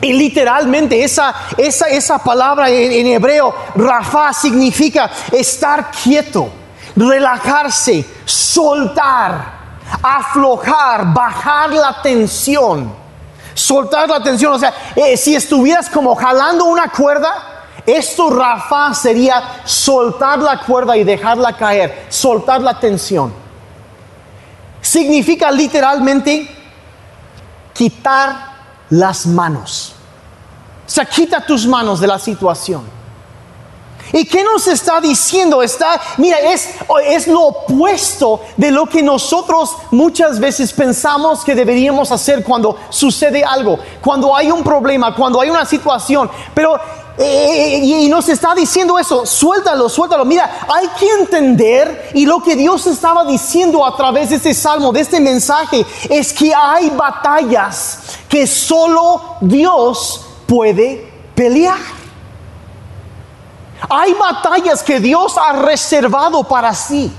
Y 0.00 0.12
literalmente 0.12 1.02
esa, 1.02 1.34
esa, 1.56 1.86
esa 1.88 2.18
palabra 2.18 2.70
en, 2.70 3.06
hebreo, 3.06 3.54
Rafa, 3.74 4.32
significa 4.32 5.10
estar 5.32 5.90
quieto, 5.90 6.50
relajarse, 6.94 8.04
soltar 8.24 9.58
aflojar, 10.02 11.12
bajar 11.12 11.70
la 11.70 12.02
tensión, 12.02 12.92
soltar 13.54 14.08
la 14.08 14.22
tensión. 14.22 14.52
O 14.52 14.58
sea, 14.58 14.72
eh, 14.94 15.16
si 15.16 15.34
estuvieras 15.34 15.88
como 15.88 16.14
jalando 16.14 16.64
una 16.66 16.88
cuerda, 16.88 17.64
esto, 17.86 18.30
Rafa, 18.30 18.92
sería 18.94 19.62
soltar 19.64 20.38
la 20.40 20.60
cuerda 20.60 20.96
y 20.96 21.04
dejarla 21.04 21.56
caer, 21.56 22.06
soltar 22.08 22.60
la 22.60 22.78
tensión. 22.78 23.32
Significa 24.80 25.50
literalmente 25.50 26.48
quitar 27.72 28.47
las 28.90 29.26
manos. 29.26 29.94
O 30.86 30.90
sea, 30.90 31.04
quita 31.04 31.44
tus 31.44 31.66
manos 31.66 32.00
de 32.00 32.06
la 32.06 32.18
situación. 32.18 32.98
¿Y 34.12 34.24
qué 34.24 34.42
nos 34.42 34.66
está 34.66 35.00
diciendo? 35.00 35.62
Está, 35.62 36.00
mira, 36.16 36.38
es, 36.38 36.70
es 37.04 37.26
lo 37.26 37.42
opuesto 37.42 38.40
de 38.56 38.70
lo 38.70 38.86
que 38.86 39.02
nosotros 39.02 39.76
muchas 39.90 40.40
veces 40.40 40.72
pensamos 40.72 41.44
que 41.44 41.54
deberíamos 41.54 42.10
hacer 42.10 42.42
cuando 42.42 42.78
sucede 42.88 43.44
algo, 43.44 43.78
cuando 44.00 44.34
hay 44.34 44.50
un 44.50 44.62
problema, 44.62 45.14
cuando 45.14 45.40
hay 45.40 45.50
una 45.50 45.66
situación. 45.66 46.30
Pero 46.54 46.80
eh, 47.18 47.80
y 47.82 48.08
nos 48.08 48.28
está 48.28 48.54
diciendo 48.54 48.98
eso, 48.98 49.26
suéltalo, 49.26 49.88
suéltalo. 49.88 50.24
Mira, 50.24 50.66
hay 50.72 50.86
que 50.98 51.10
entender 51.20 52.10
y 52.14 52.24
lo 52.26 52.40
que 52.40 52.54
Dios 52.54 52.86
estaba 52.86 53.24
diciendo 53.24 53.84
a 53.84 53.96
través 53.96 54.30
de 54.30 54.36
este 54.36 54.54
salmo, 54.54 54.92
de 54.92 55.00
este 55.00 55.18
mensaje, 55.18 55.84
es 56.08 56.32
que 56.32 56.54
hay 56.54 56.90
batallas 56.90 58.00
que 58.28 58.46
solo 58.46 59.36
Dios 59.40 60.26
puede 60.46 61.10
pelear. 61.34 61.78
Hay 63.88 64.14
batallas 64.14 64.82
que 64.82 65.00
Dios 65.00 65.36
ha 65.38 65.52
reservado 65.54 66.44
para 66.44 66.72
sí. 66.74 67.12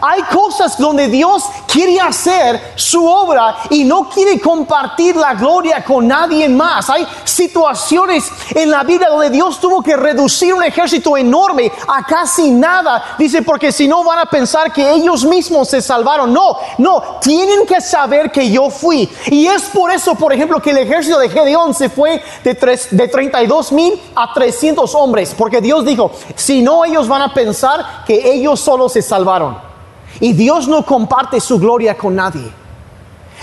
Hay 0.00 0.22
cosas 0.22 0.78
donde 0.78 1.08
Dios 1.08 1.44
quiere 1.66 2.00
hacer 2.00 2.72
su 2.76 3.06
obra 3.06 3.56
y 3.70 3.84
no 3.84 4.08
quiere 4.08 4.40
compartir 4.40 5.16
la 5.16 5.34
gloria 5.34 5.84
con 5.84 6.06
nadie 6.06 6.48
más. 6.48 6.88
Hay 6.90 7.06
situaciones 7.24 8.30
en 8.54 8.70
la 8.70 8.82
vida 8.84 9.08
donde 9.08 9.30
Dios 9.30 9.60
tuvo 9.60 9.82
que 9.82 9.96
reducir 9.96 10.54
un 10.54 10.62
ejército 10.62 11.16
enorme 11.16 11.70
a 11.88 12.04
casi 12.04 12.50
nada. 12.50 13.16
Dice, 13.18 13.42
porque 13.42 13.72
si 13.72 13.88
no 13.88 14.04
van 14.04 14.20
a 14.20 14.26
pensar 14.26 14.72
que 14.72 14.92
ellos 14.92 15.24
mismos 15.24 15.68
se 15.68 15.82
salvaron. 15.82 16.32
No, 16.32 16.58
no, 16.78 17.18
tienen 17.20 17.66
que 17.66 17.80
saber 17.80 18.30
que 18.30 18.50
yo 18.50 18.70
fui. 18.70 19.08
Y 19.26 19.46
es 19.46 19.62
por 19.64 19.90
eso, 19.90 20.14
por 20.14 20.32
ejemplo, 20.32 20.60
que 20.60 20.70
el 20.70 20.78
ejército 20.78 21.18
de 21.18 21.28
Gedeón 21.28 21.74
se 21.74 21.88
fue 21.88 22.22
de, 22.44 22.54
de 22.90 23.08
32 23.08 23.72
mil 23.72 24.00
a 24.14 24.32
300 24.32 24.94
hombres. 24.94 25.34
Porque 25.36 25.60
Dios 25.60 25.84
dijo, 25.84 26.12
si 26.34 26.62
no 26.62 26.84
ellos 26.84 27.08
van 27.08 27.22
a 27.22 27.34
pensar 27.34 28.04
que 28.06 28.32
ellos 28.32 28.60
solo 28.60 28.88
se 28.88 29.02
salvaron. 29.02 29.71
Y 30.20 30.32
Dios 30.32 30.68
no 30.68 30.84
comparte 30.84 31.40
su 31.40 31.58
gloria 31.58 31.96
con 31.96 32.14
nadie. 32.14 32.52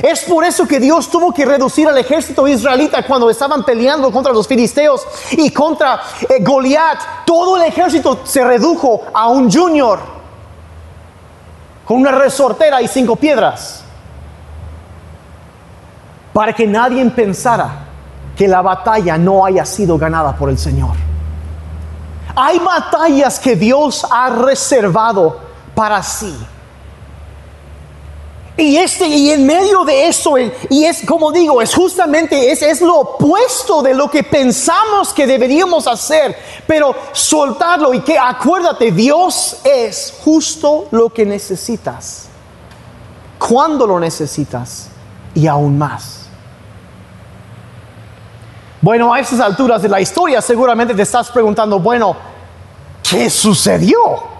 Es 0.01 0.23
por 0.23 0.45
eso 0.45 0.65
que 0.65 0.79
Dios 0.79 1.09
tuvo 1.09 1.33
que 1.33 1.45
reducir 1.45 1.87
al 1.87 1.97
ejército 1.97 2.47
israelita 2.47 3.05
cuando 3.05 3.29
estaban 3.29 3.63
peleando 3.63 4.11
contra 4.11 4.31
los 4.31 4.47
filisteos 4.47 5.05
y 5.31 5.51
contra 5.51 5.99
eh, 6.21 6.41
Goliat. 6.41 7.25
Todo 7.25 7.57
el 7.57 7.63
ejército 7.63 8.21
se 8.23 8.43
redujo 8.43 9.03
a 9.13 9.27
un 9.27 9.51
junior 9.51 9.99
con 11.85 11.97
una 11.97 12.11
resortera 12.11 12.81
y 12.81 12.87
cinco 12.87 13.15
piedras 13.15 13.83
para 16.31 16.53
que 16.53 16.65
nadie 16.65 17.03
pensara 17.09 17.87
que 18.37 18.47
la 18.47 18.61
batalla 18.61 19.17
no 19.17 19.45
haya 19.45 19.65
sido 19.65 19.97
ganada 19.97 20.33
por 20.33 20.49
el 20.49 20.57
Señor. 20.57 20.95
Hay 22.35 22.59
batallas 22.59 23.37
que 23.37 23.57
Dios 23.57 24.07
ha 24.09 24.29
reservado 24.29 25.39
para 25.75 26.01
sí. 26.03 26.33
Y, 28.59 28.75
este, 28.75 29.07
y 29.07 29.31
en 29.31 29.45
medio 29.45 29.85
de 29.85 30.09
eso, 30.09 30.33
y 30.37 30.83
es 30.83 31.05
como 31.05 31.31
digo, 31.31 31.61
es 31.61 31.73
justamente, 31.73 32.51
es, 32.51 32.61
es 32.61 32.81
lo 32.81 32.99
opuesto 32.99 33.81
de 33.81 33.93
lo 33.93 34.11
que 34.11 34.21
pensamos 34.21 35.13
que 35.13 35.25
deberíamos 35.25 35.87
hacer, 35.87 36.35
pero 36.67 36.93
soltarlo 37.13 37.93
y 37.93 38.01
que 38.01 38.19
acuérdate, 38.19 38.91
Dios 38.91 39.61
es 39.63 40.13
justo 40.25 40.87
lo 40.91 41.09
que 41.09 41.25
necesitas, 41.25 42.27
cuando 43.37 43.87
lo 43.87 43.97
necesitas 43.97 44.89
y 45.33 45.47
aún 45.47 45.77
más. 45.77 46.25
Bueno, 48.81 49.13
a 49.13 49.21
estas 49.21 49.39
alturas 49.39 49.81
de 49.81 49.87
la 49.87 50.01
historia 50.01 50.41
seguramente 50.41 50.93
te 50.93 51.03
estás 51.03 51.31
preguntando, 51.31 51.79
bueno, 51.79 52.13
¿qué 53.09 53.29
sucedió? 53.29 54.38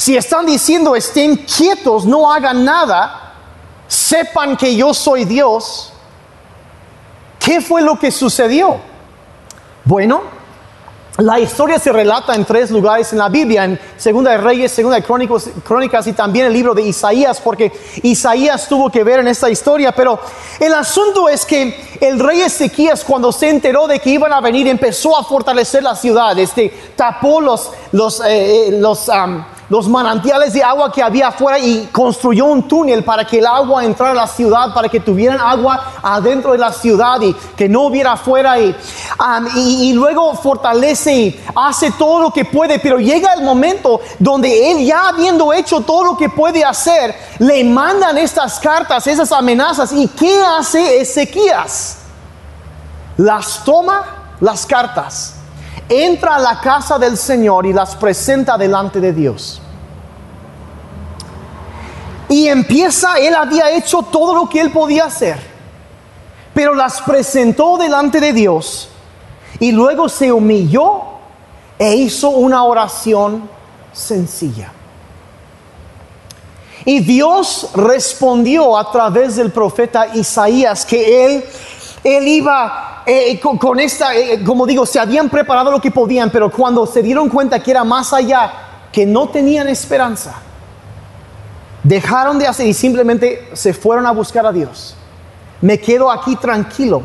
Si 0.00 0.16
están 0.16 0.46
diciendo 0.46 0.96
estén 0.96 1.36
quietos, 1.36 2.06
no 2.06 2.32
hagan 2.32 2.64
nada, 2.64 3.34
sepan 3.86 4.56
que 4.56 4.74
yo 4.74 4.94
soy 4.94 5.26
Dios, 5.26 5.92
¿qué 7.38 7.60
fue 7.60 7.82
lo 7.82 7.98
que 7.98 8.10
sucedió? 8.10 8.78
Bueno, 9.84 10.22
la 11.18 11.38
historia 11.38 11.78
se 11.78 11.92
relata 11.92 12.34
en 12.34 12.46
tres 12.46 12.70
lugares 12.70 13.12
en 13.12 13.18
la 13.18 13.28
Biblia, 13.28 13.66
en 13.66 13.78
Segunda 13.98 14.30
de 14.30 14.38
Reyes, 14.38 14.72
Segunda 14.72 14.98
de 14.98 15.04
Crónicas 15.62 16.06
y 16.06 16.14
también 16.14 16.46
el 16.46 16.54
libro 16.54 16.72
de 16.72 16.80
Isaías, 16.80 17.38
porque 17.38 17.70
Isaías 18.02 18.68
tuvo 18.70 18.88
que 18.88 19.04
ver 19.04 19.20
en 19.20 19.28
esta 19.28 19.50
historia. 19.50 19.92
Pero 19.92 20.18
el 20.60 20.72
asunto 20.72 21.28
es 21.28 21.44
que 21.44 21.98
el 22.00 22.18
rey 22.18 22.40
Ezequías, 22.40 23.04
cuando 23.04 23.32
se 23.32 23.50
enteró 23.50 23.86
de 23.86 24.00
que 24.00 24.08
iban 24.08 24.32
a 24.32 24.40
venir, 24.40 24.66
empezó 24.66 25.14
a 25.14 25.24
fortalecer 25.24 25.82
la 25.82 25.94
ciudad. 25.94 26.38
Este 26.38 26.72
tapó 26.96 27.42
los, 27.42 27.70
los, 27.92 28.20
eh, 28.20 28.68
eh, 28.68 28.78
los 28.80 29.10
los 29.70 29.88
manantiales 29.88 30.52
de 30.52 30.64
agua 30.64 30.92
que 30.92 31.00
había 31.00 31.28
afuera 31.28 31.58
y 31.58 31.88
construyó 31.92 32.46
un 32.46 32.66
túnel 32.66 33.04
para 33.04 33.24
que 33.24 33.38
el 33.38 33.46
agua 33.46 33.84
entrara 33.84 34.10
a 34.10 34.14
la 34.14 34.26
ciudad, 34.26 34.74
para 34.74 34.88
que 34.88 34.98
tuvieran 34.98 35.40
agua 35.40 35.92
adentro 36.02 36.52
de 36.52 36.58
la 36.58 36.72
ciudad 36.72 37.20
y 37.20 37.32
que 37.56 37.68
no 37.68 37.82
hubiera 37.82 38.12
afuera. 38.12 38.58
Y, 38.58 38.74
y, 39.54 39.90
y 39.90 39.92
luego 39.92 40.34
fortalece 40.34 41.14
y 41.14 41.40
hace 41.54 41.92
todo 41.92 42.20
lo 42.20 42.30
que 42.32 42.44
puede, 42.44 42.80
pero 42.80 42.98
llega 42.98 43.32
el 43.32 43.44
momento 43.44 44.00
donde 44.18 44.72
él 44.72 44.84
ya 44.84 45.08
habiendo 45.08 45.52
hecho 45.52 45.80
todo 45.80 46.02
lo 46.02 46.16
que 46.16 46.28
puede 46.28 46.64
hacer, 46.64 47.14
le 47.38 47.62
mandan 47.62 48.18
estas 48.18 48.58
cartas, 48.58 49.06
esas 49.06 49.30
amenazas. 49.30 49.92
¿Y 49.92 50.08
qué 50.08 50.42
hace 50.42 51.00
Ezequías? 51.00 51.98
Las 53.16 53.64
toma 53.64 54.02
las 54.40 54.66
cartas 54.66 55.39
entra 55.90 56.36
a 56.36 56.38
la 56.38 56.60
casa 56.60 56.98
del 56.98 57.16
Señor 57.16 57.66
y 57.66 57.72
las 57.72 57.96
presenta 57.96 58.56
delante 58.56 59.00
de 59.00 59.12
Dios. 59.12 59.60
Y 62.28 62.46
empieza, 62.46 63.18
él 63.18 63.34
había 63.34 63.72
hecho 63.72 64.02
todo 64.02 64.32
lo 64.34 64.48
que 64.48 64.60
él 64.60 64.70
podía 64.70 65.06
hacer, 65.06 65.36
pero 66.54 66.76
las 66.76 67.02
presentó 67.02 67.76
delante 67.76 68.20
de 68.20 68.32
Dios 68.32 68.88
y 69.58 69.72
luego 69.72 70.08
se 70.08 70.30
humilló 70.30 71.02
e 71.76 71.96
hizo 71.96 72.28
una 72.30 72.62
oración 72.62 73.50
sencilla. 73.92 74.72
Y 76.84 77.00
Dios 77.00 77.70
respondió 77.74 78.78
a 78.78 78.92
través 78.92 79.34
del 79.34 79.50
profeta 79.50 80.06
Isaías 80.14 80.86
que 80.86 81.26
él, 81.26 81.44
él 82.04 82.28
iba 82.28 82.89
eh, 83.06 83.40
con, 83.40 83.80
esta, 83.80 84.14
eh, 84.14 84.42
como 84.44 84.66
digo, 84.66 84.86
se 84.86 84.98
habían 84.98 85.28
preparado 85.28 85.70
lo 85.70 85.80
que 85.80 85.90
podían, 85.90 86.30
pero 86.30 86.50
cuando 86.50 86.86
se 86.86 87.02
dieron 87.02 87.28
cuenta 87.28 87.62
que 87.62 87.70
era 87.70 87.84
más 87.84 88.12
allá, 88.12 88.52
que 88.92 89.06
no 89.06 89.28
tenían 89.28 89.68
esperanza, 89.68 90.34
dejaron 91.82 92.38
de 92.38 92.46
hacer 92.46 92.66
y 92.66 92.74
simplemente 92.74 93.48
se 93.52 93.72
fueron 93.72 94.06
a 94.06 94.10
buscar 94.10 94.46
a 94.46 94.52
Dios. 94.52 94.96
Me 95.60 95.78
quedo 95.78 96.10
aquí 96.10 96.36
tranquilo 96.36 97.02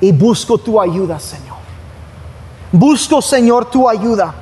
y 0.00 0.12
busco 0.12 0.58
tu 0.58 0.80
ayuda, 0.80 1.18
Señor. 1.18 1.56
Busco, 2.72 3.22
Señor, 3.22 3.70
tu 3.70 3.88
ayuda. 3.88 4.34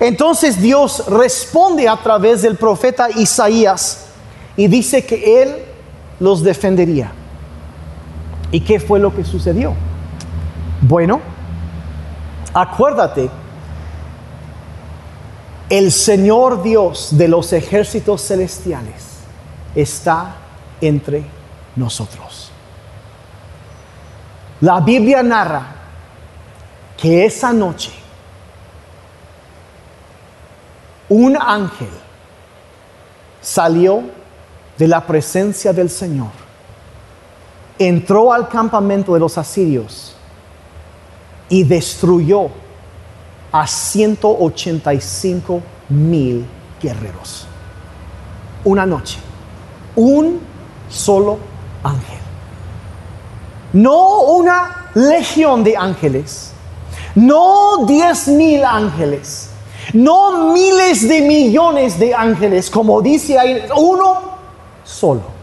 Entonces 0.00 0.60
Dios 0.60 1.04
responde 1.08 1.88
a 1.88 1.96
través 1.96 2.42
del 2.42 2.56
profeta 2.56 3.08
Isaías 3.10 4.06
y 4.56 4.68
dice 4.68 5.04
que 5.04 5.42
Él 5.42 5.56
los 6.20 6.42
defendería. 6.42 7.12
¿Y 8.50 8.60
qué 8.60 8.80
fue 8.80 8.98
lo 8.98 9.14
que 9.14 9.24
sucedió? 9.24 9.74
Bueno, 10.80 11.20
acuérdate, 12.54 13.28
el 15.68 15.92
Señor 15.92 16.62
Dios 16.62 17.10
de 17.12 17.28
los 17.28 17.52
ejércitos 17.52 18.22
celestiales 18.22 19.18
está 19.74 20.36
entre 20.80 21.24
nosotros. 21.76 22.50
La 24.60 24.80
Biblia 24.80 25.22
narra 25.22 25.66
que 26.96 27.26
esa 27.26 27.52
noche 27.52 27.92
un 31.10 31.36
ángel 31.36 31.88
salió 33.40 34.02
de 34.78 34.88
la 34.88 35.06
presencia 35.06 35.72
del 35.72 35.90
Señor 35.90 36.47
entró 37.78 38.32
al 38.32 38.48
campamento 38.48 39.14
de 39.14 39.20
los 39.20 39.38
asirios 39.38 40.14
y 41.48 41.62
destruyó 41.64 42.48
a 43.52 43.66
185 43.66 45.62
mil 45.88 46.44
guerreros. 46.82 47.46
Una 48.64 48.84
noche, 48.84 49.18
un 49.96 50.40
solo 50.88 51.38
ángel. 51.82 52.18
No 53.72 54.22
una 54.22 54.90
legión 54.94 55.62
de 55.62 55.76
ángeles, 55.76 56.52
no 57.14 57.84
diez 57.86 58.28
mil 58.28 58.64
ángeles, 58.64 59.50
no 59.92 60.52
miles 60.52 61.08
de 61.08 61.22
millones 61.22 61.98
de 61.98 62.14
ángeles, 62.14 62.70
como 62.70 63.00
dice 63.00 63.38
ahí, 63.38 63.62
uno 63.76 64.38
solo 64.84 65.37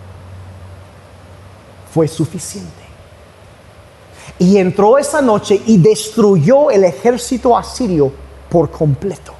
fue 1.95 2.10
suficiente. 2.10 2.84
Y 4.38 4.58
entró 4.58 4.97
esa 4.97 5.21
noche 5.21 5.62
y 5.65 5.77
destruyó 5.77 6.69
el 6.69 6.84
ejército 6.84 7.55
asirio 7.55 8.12
por 8.49 8.69
completo. 8.69 9.34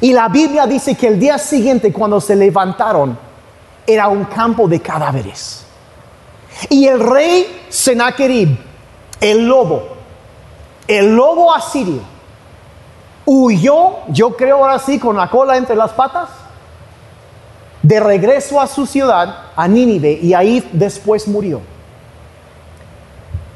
Y 0.00 0.12
la 0.12 0.28
Biblia 0.28 0.66
dice 0.66 0.96
que 0.96 1.06
el 1.06 1.20
día 1.20 1.38
siguiente 1.38 1.92
cuando 1.92 2.20
se 2.20 2.34
levantaron 2.34 3.16
era 3.86 4.08
un 4.08 4.24
campo 4.24 4.66
de 4.66 4.80
cadáveres. 4.80 5.64
Y 6.68 6.88
el 6.88 6.98
rey 6.98 7.66
Sennacherib, 7.68 8.58
el 9.20 9.46
lobo, 9.46 9.90
el 10.88 11.14
lobo 11.14 11.54
asirio, 11.54 12.00
huyó, 13.24 13.98
yo 14.08 14.36
creo 14.36 14.56
ahora 14.56 14.80
sí, 14.80 14.98
con 14.98 15.16
la 15.16 15.30
cola 15.30 15.56
entre 15.56 15.76
las 15.76 15.92
patas, 15.92 16.30
de 17.82 18.00
regreso 18.00 18.60
a 18.60 18.66
su 18.66 18.86
ciudad, 18.86 19.52
a 19.56 19.66
Nínive, 19.66 20.12
y 20.12 20.34
ahí 20.34 20.68
después 20.72 21.26
murió. 21.26 21.60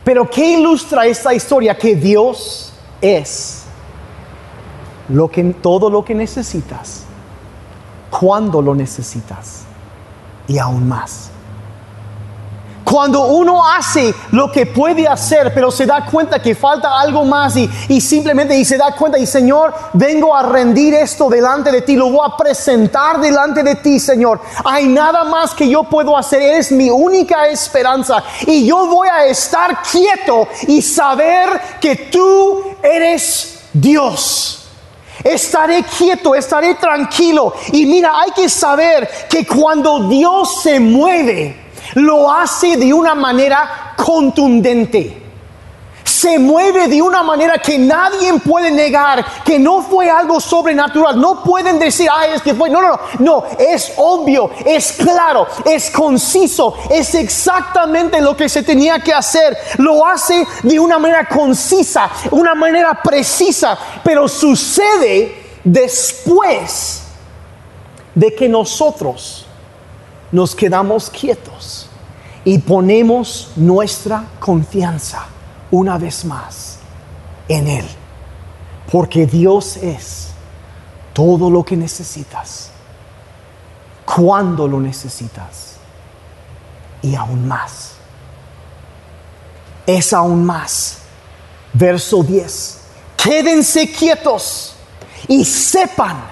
Pero 0.02 0.28
¿qué 0.28 0.58
ilustra 0.58 1.06
esta 1.06 1.32
historia? 1.34 1.76
Que 1.76 1.94
Dios 1.96 2.72
es 3.00 3.64
lo 5.08 5.30
que, 5.30 5.44
todo 5.44 5.90
lo 5.90 6.04
que 6.04 6.14
necesitas, 6.14 7.04
cuando 8.10 8.62
lo 8.62 8.74
necesitas, 8.74 9.64
y 10.46 10.58
aún 10.58 10.88
más. 10.88 11.30
Cuando 12.94 13.26
uno 13.26 13.68
hace 13.68 14.14
lo 14.30 14.52
que 14.52 14.66
puede 14.66 15.08
hacer, 15.08 15.52
pero 15.52 15.72
se 15.72 15.84
da 15.84 16.06
cuenta 16.06 16.40
que 16.40 16.54
falta 16.54 17.00
algo 17.00 17.24
más 17.24 17.56
y, 17.56 18.00
simplemente 18.00 18.56
y 18.56 18.64
se 18.64 18.76
da 18.76 18.94
cuenta 18.94 19.18
y 19.18 19.26
Señor, 19.26 19.74
vengo 19.94 20.32
a 20.32 20.44
rendir 20.44 20.94
esto 20.94 21.28
delante 21.28 21.72
de 21.72 21.82
ti, 21.82 21.96
lo 21.96 22.08
voy 22.08 22.24
a 22.24 22.36
presentar 22.36 23.20
delante 23.20 23.64
de 23.64 23.74
ti, 23.74 23.98
Señor. 23.98 24.40
Hay 24.64 24.86
nada 24.86 25.24
más 25.24 25.54
que 25.54 25.68
yo 25.68 25.82
puedo 25.82 26.16
hacer, 26.16 26.40
eres 26.40 26.70
mi 26.70 26.88
única 26.88 27.48
esperanza 27.48 28.22
y 28.46 28.64
yo 28.64 28.86
voy 28.86 29.08
a 29.08 29.24
estar 29.24 29.82
quieto 29.82 30.46
y 30.68 30.80
saber 30.80 31.48
que 31.80 31.96
tú 31.96 32.62
eres 32.80 33.58
Dios. 33.72 34.68
Estaré 35.24 35.82
quieto, 35.82 36.36
estaré 36.36 36.76
tranquilo. 36.76 37.54
Y 37.72 37.86
mira, 37.86 38.12
hay 38.20 38.30
que 38.30 38.48
saber 38.48 39.08
que 39.28 39.44
cuando 39.44 40.08
Dios 40.08 40.62
se 40.62 40.78
mueve, 40.78 41.63
lo 41.94 42.30
hace 42.30 42.76
de 42.76 42.92
una 42.92 43.14
manera 43.14 43.94
contundente. 43.96 45.22
Se 46.04 46.38
mueve 46.38 46.86
de 46.88 47.00
una 47.00 47.22
manera 47.22 47.58
que 47.58 47.78
nadie 47.78 48.32
puede 48.40 48.70
negar, 48.70 49.24
que 49.42 49.58
no 49.58 49.82
fue 49.82 50.10
algo 50.10 50.38
sobrenatural. 50.38 51.18
No 51.18 51.42
pueden 51.42 51.78
decir, 51.78 52.08
ay, 52.12 52.32
es 52.34 52.42
que 52.42 52.54
fue. 52.54 52.68
No, 52.68 52.82
no, 52.82 52.88
no. 52.88 53.00
No, 53.18 53.44
es 53.58 53.92
obvio, 53.96 54.50
es 54.66 54.92
claro, 54.92 55.46
es 55.64 55.90
conciso, 55.90 56.76
es 56.90 57.14
exactamente 57.14 58.20
lo 58.20 58.36
que 58.36 58.48
se 58.50 58.62
tenía 58.62 59.00
que 59.00 59.14
hacer. 59.14 59.56
Lo 59.78 60.06
hace 60.06 60.46
de 60.62 60.78
una 60.78 60.98
manera 60.98 61.26
concisa, 61.26 62.10
una 62.30 62.54
manera 62.54 63.00
precisa, 63.02 63.78
pero 64.02 64.28
sucede 64.28 65.42
después 65.64 67.02
de 68.14 68.34
que 68.34 68.48
nosotros 68.48 69.46
nos 70.30 70.54
quedamos 70.54 71.08
quietos 71.08 71.83
y 72.44 72.58
ponemos 72.58 73.52
nuestra 73.56 74.24
confianza 74.38 75.26
una 75.70 75.96
vez 75.98 76.24
más 76.24 76.78
en 77.48 77.66
Él. 77.68 77.86
Porque 78.90 79.26
Dios 79.26 79.78
es 79.78 80.28
todo 81.12 81.48
lo 81.48 81.64
que 81.64 81.76
necesitas, 81.76 82.70
cuando 84.04 84.68
lo 84.68 84.78
necesitas 84.80 85.76
y 87.00 87.14
aún 87.14 87.48
más. 87.48 87.92
Es 89.86 90.12
aún 90.12 90.44
más. 90.44 90.98
Verso 91.72 92.22
10. 92.22 92.80
Quédense 93.16 93.90
quietos 93.90 94.76
y 95.28 95.44
sepan 95.44 96.22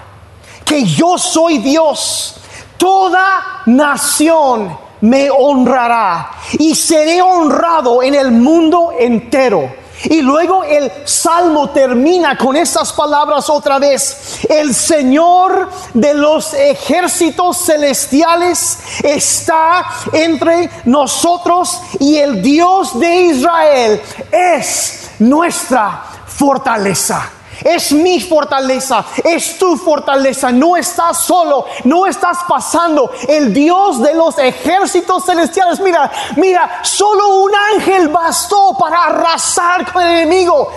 que 0.63 0.85
yo 0.85 1.17
soy 1.17 1.57
Dios 1.57 2.35
toda 2.77 3.63
nación 3.65 4.82
me 5.03 5.29
honrará 5.29 6.31
y 6.53 6.73
seré 6.75 7.21
honrado 7.21 8.01
en 8.01 8.15
el 8.15 8.31
mundo 8.31 8.93
entero. 8.97 9.69
Y 10.05 10.21
luego 10.21 10.63
el 10.63 10.91
salmo 11.05 11.69
termina 11.69 12.37
con 12.37 12.55
estas 12.55 12.93
palabras 12.93 13.49
otra 13.49 13.79
vez. 13.79 14.39
El 14.49 14.73
Señor 14.73 15.69
de 15.93 16.13
los 16.13 16.53
ejércitos 16.53 17.65
celestiales 17.65 18.79
está 19.03 19.85
entre 20.13 20.69
nosotros 20.85 21.81
y 21.99 22.17
el 22.17 22.41
Dios 22.41 22.97
de 22.97 23.15
Israel 23.23 24.01
es 24.31 25.09
nuestra 25.19 26.03
fortaleza. 26.27 27.29
Es 27.61 27.91
mi 27.91 28.19
fortaleza, 28.19 29.05
es 29.23 29.57
tu 29.57 29.77
fortaleza. 29.77 30.51
No 30.51 30.75
estás 30.77 31.19
solo, 31.19 31.65
no 31.83 32.05
estás 32.05 32.39
pasando. 32.47 33.11
El 33.27 33.53
Dios 33.53 34.01
de 34.01 34.13
los 34.13 34.37
ejércitos 34.37 35.25
celestiales, 35.25 35.79
mira, 35.79 36.11
mira, 36.37 36.79
solo 36.83 37.43
un 37.43 37.51
ángel 37.73 38.07
bastó 38.09 38.75
para 38.77 39.03
arrasar 39.05 39.91
con 39.91 40.03
el 40.03 40.21
enemigo. 40.21 40.69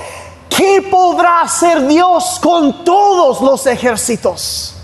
¿Qué 0.48 0.82
podrá 0.90 1.42
hacer 1.42 1.86
Dios 1.86 2.38
con 2.42 2.84
todos 2.84 3.40
los 3.40 3.66
ejércitos? 3.66 4.74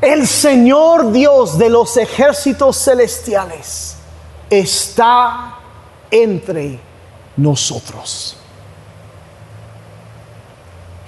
El 0.00 0.26
Señor 0.26 1.12
Dios 1.12 1.58
de 1.58 1.68
los 1.68 1.96
ejércitos 1.98 2.78
celestiales 2.78 3.96
está 4.48 5.58
entre 6.10 6.80
nosotros. 7.36 8.39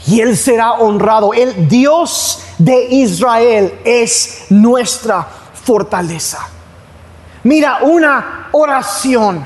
Y 0.07 0.21
Él 0.21 0.37
será 0.37 0.73
honrado. 0.73 1.33
El 1.33 1.69
Dios 1.69 2.41
de 2.59 2.87
Israel 2.91 3.81
es 3.85 4.47
nuestra 4.51 5.27
fortaleza. 5.65 6.39
Mira, 7.45 7.79
una 7.83 8.49
oración, 8.53 9.45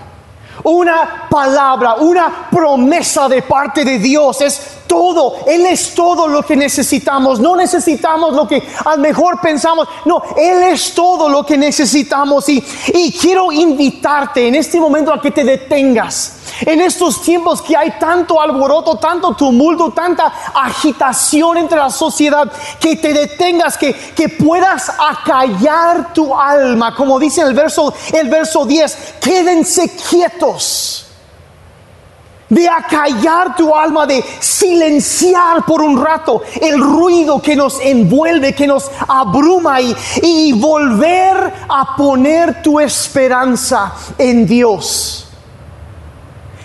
una 0.64 1.28
palabra, 1.30 1.94
una 1.94 2.48
promesa 2.50 3.28
de 3.28 3.42
parte 3.42 3.84
de 3.84 3.98
Dios 3.98 4.40
es 4.40 4.76
todo, 4.86 5.36
Él 5.46 5.66
es 5.66 5.94
todo 5.94 6.28
lo 6.28 6.42
que 6.42 6.56
necesitamos. 6.56 7.40
No 7.40 7.56
necesitamos 7.56 8.34
lo 8.34 8.46
que 8.46 8.62
a 8.84 8.96
lo 8.96 9.02
mejor 9.02 9.40
pensamos. 9.40 9.88
No, 10.04 10.22
Él 10.36 10.62
es 10.64 10.94
todo 10.94 11.28
lo 11.28 11.44
que 11.44 11.56
necesitamos. 11.56 12.48
Y, 12.48 12.62
y 12.88 13.12
quiero 13.12 13.52
invitarte 13.52 14.48
en 14.48 14.54
este 14.56 14.80
momento 14.80 15.12
a 15.12 15.20
que 15.20 15.30
te 15.30 15.44
detengas. 15.44 16.35
En 16.60 16.80
estos 16.80 17.22
tiempos 17.22 17.60
que 17.60 17.76
hay 17.76 17.92
tanto 17.98 18.40
alboroto, 18.40 18.96
tanto 18.96 19.34
tumulto, 19.34 19.92
tanta 19.92 20.32
agitación 20.54 21.58
entre 21.58 21.78
la 21.78 21.90
sociedad, 21.90 22.50
que 22.80 22.96
te 22.96 23.12
detengas, 23.12 23.76
que, 23.76 23.92
que 23.92 24.28
puedas 24.28 24.90
acallar 24.90 26.12
tu 26.12 26.34
alma, 26.34 26.94
como 26.94 27.18
dice 27.18 27.42
el 27.42 27.54
verso, 27.54 27.92
el 28.12 28.28
verso 28.28 28.64
10, 28.64 29.14
quédense 29.20 29.96
quietos 30.08 31.06
de 32.48 32.68
acallar 32.68 33.56
tu 33.56 33.74
alma, 33.74 34.06
de 34.06 34.24
silenciar 34.40 35.64
por 35.64 35.82
un 35.82 36.02
rato 36.02 36.42
el 36.60 36.80
ruido 36.80 37.40
que 37.40 37.56
nos 37.56 37.80
envuelve, 37.80 38.54
que 38.54 38.66
nos 38.66 38.90
abruma 39.08 39.80
y, 39.80 39.96
y 40.22 40.52
volver 40.52 41.52
a 41.68 41.96
poner 41.96 42.62
tu 42.62 42.78
esperanza 42.78 43.92
en 44.18 44.46
Dios. 44.46 45.25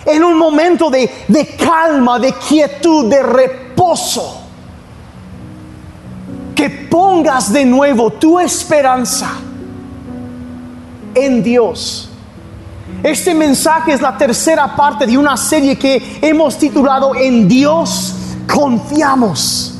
En 0.04 0.24
un 0.24 0.36
momento 0.36 0.90
de, 0.90 1.10
de 1.28 1.46
calma, 1.56 2.18
de 2.18 2.32
quietud, 2.32 3.08
de 3.08 3.22
reposo, 3.22 4.42
que 6.54 6.68
pongas 6.70 7.52
de 7.52 7.64
nuevo 7.64 8.10
tu 8.10 8.38
esperanza 8.38 9.30
en 11.14 11.42
Dios 11.42 12.08
este 13.02 13.34
mensaje 13.34 13.92
es 13.92 14.00
la 14.00 14.16
tercera 14.16 14.76
parte 14.76 15.06
de 15.06 15.18
una 15.18 15.36
serie 15.36 15.76
que 15.76 16.20
hemos 16.22 16.56
titulado 16.56 17.16
En 17.16 17.48
Dios 17.48 18.14
confiamos. 18.52 19.74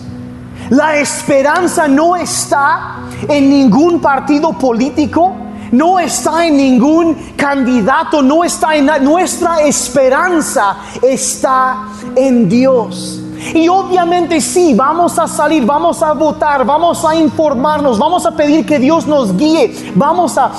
La 0.71 0.97
esperanza 0.97 1.87
no 1.87 2.17
está 2.17 2.97
en 3.29 3.49
ningún 3.49 4.01
partido 4.01 4.53
político, 4.59 5.37
no 5.73 5.99
está 5.99 6.47
en 6.47 6.57
ningún 6.57 7.15
candidato, 7.37 8.23
no 8.23 8.45
está 8.45 8.77
en 8.77 8.91
nuestra 9.03 9.63
esperanza 9.63 10.77
está 11.03 11.89
en 12.15 12.49
Dios. 12.49 13.21
Y 13.55 13.67
obviamente 13.69 14.41
sí, 14.41 14.73
vamos 14.75 15.19
a 15.19 15.27
salir, 15.27 15.65
vamos 15.65 16.03
a 16.03 16.13
votar, 16.13 16.65
vamos 16.65 17.05
a 17.05 17.17
informarnos, 17.17 17.99
vamos 17.99 18.25
a 18.25 18.31
pedir 18.31 18.65
que 18.65 18.79
Dios 18.79 19.07
nos 19.07 19.37
guíe, 19.37 19.93
vamos 19.95 20.39
a 20.39 20.53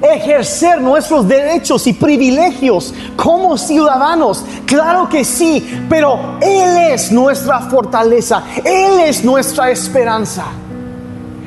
ejercer 0.00 0.80
nuestros 0.80 1.28
derechos 1.28 1.86
y 1.86 1.92
privilegios 1.92 2.94
como 3.16 3.58
ciudadanos. 3.58 4.44
Claro 4.64 5.08
que 5.08 5.24
sí, 5.24 5.84
pero 5.88 6.38
Él 6.40 6.92
es 6.92 7.12
nuestra 7.12 7.60
fortaleza, 7.60 8.42
Él 8.64 9.00
es 9.00 9.22
nuestra 9.22 9.70
esperanza. 9.70 10.44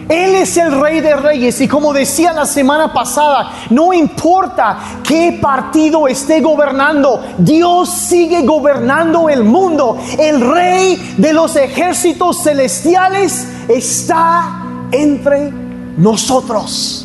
Él 0.08 0.36
es 0.36 0.56
el 0.58 0.80
rey 0.80 1.02
de 1.02 1.16
reyes 1.16 1.60
y 1.62 1.68
como 1.68 1.92
decía 1.92 2.32
la 2.32 2.46
semana 2.46 2.94
pasada, 2.94 3.52
no 3.72 3.92
importa 3.92 4.78
qué 5.04 5.40
partido 5.42 6.08
esté 6.08 6.42
gobernando, 6.42 7.24
Dios 7.40 7.90
sigue 7.90 8.46
gobernando 8.46 9.30
el 9.30 9.44
mundo. 9.44 9.98
El 10.20 10.42
rey 10.42 11.16
de 11.18 11.34
los 11.34 11.56
ejércitos 11.56 12.44
celestiales 12.44 13.48
está 13.68 14.88
entre 14.92 15.52
nosotros. 15.98 17.05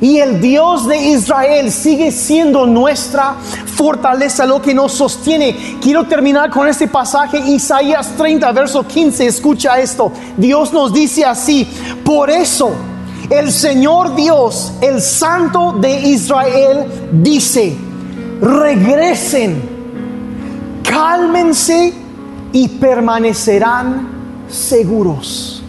Y 0.00 0.18
el 0.18 0.40
Dios 0.40 0.86
de 0.86 0.96
Israel 0.96 1.72
sigue 1.72 2.12
siendo 2.12 2.66
nuestra 2.66 3.34
fortaleza, 3.66 4.46
lo 4.46 4.62
que 4.62 4.72
nos 4.74 4.92
sostiene. 4.92 5.78
Quiero 5.80 6.06
terminar 6.06 6.50
con 6.50 6.68
este 6.68 6.86
pasaje, 6.86 7.38
Isaías 7.38 8.12
30, 8.16 8.52
verso 8.52 8.86
15. 8.86 9.26
Escucha 9.26 9.78
esto. 9.80 10.12
Dios 10.36 10.72
nos 10.72 10.92
dice 10.92 11.24
así, 11.24 11.66
por 12.04 12.30
eso 12.30 12.70
el 13.28 13.52
Señor 13.52 14.14
Dios, 14.14 14.72
el 14.80 15.02
Santo 15.02 15.72
de 15.72 16.00
Israel, 16.00 16.86
dice, 17.12 17.76
regresen, 18.40 19.60
cálmense 20.82 21.92
y 22.52 22.68
permanecerán 22.68 24.08
seguros. 24.48 25.62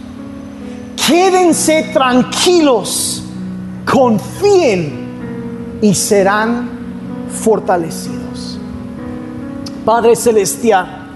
Quédense 1.06 1.90
tranquilos 1.92 3.19
confíen 3.92 5.78
y 5.82 5.94
serán 5.94 6.68
fortalecidos. 7.42 8.58
Padre 9.84 10.14
Celestial, 10.14 11.08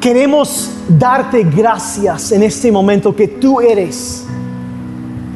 queremos 0.00 0.70
darte 0.88 1.44
gracias 1.44 2.32
en 2.32 2.42
este 2.42 2.72
momento 2.72 3.14
que 3.14 3.28
tú 3.28 3.60
eres 3.60 4.24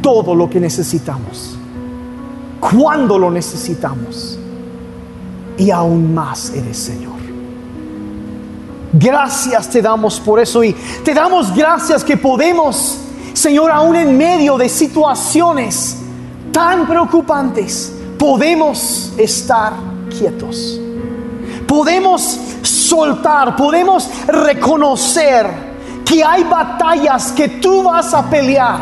todo 0.02 0.34
lo 0.34 0.48
que 0.48 0.58
necesitamos, 0.58 1.56
cuando 2.58 3.18
lo 3.18 3.30
necesitamos 3.30 4.38
y 5.58 5.70
aún 5.70 6.14
más 6.14 6.50
eres 6.50 6.78
Señor. 6.78 7.10
Gracias 8.92 9.70
te 9.70 9.80
damos 9.80 10.18
por 10.18 10.40
eso 10.40 10.64
y 10.64 10.74
te 11.04 11.14
damos 11.14 11.54
gracias 11.54 12.02
que 12.02 12.16
podemos, 12.16 12.98
Señor, 13.34 13.70
aún 13.70 13.94
en 13.94 14.16
medio 14.18 14.58
de 14.58 14.68
situaciones 14.68 16.00
tan 16.52 16.86
preocupantes, 16.86 17.92
podemos 18.18 19.12
estar 19.16 19.72
quietos. 20.10 20.80
Podemos 21.66 22.38
soltar, 22.62 23.56
podemos 23.56 24.08
reconocer 24.26 25.46
que 26.04 26.24
hay 26.24 26.42
batallas 26.44 27.32
que 27.32 27.48
tú 27.48 27.84
vas 27.84 28.12
a 28.12 28.28
pelear. 28.28 28.80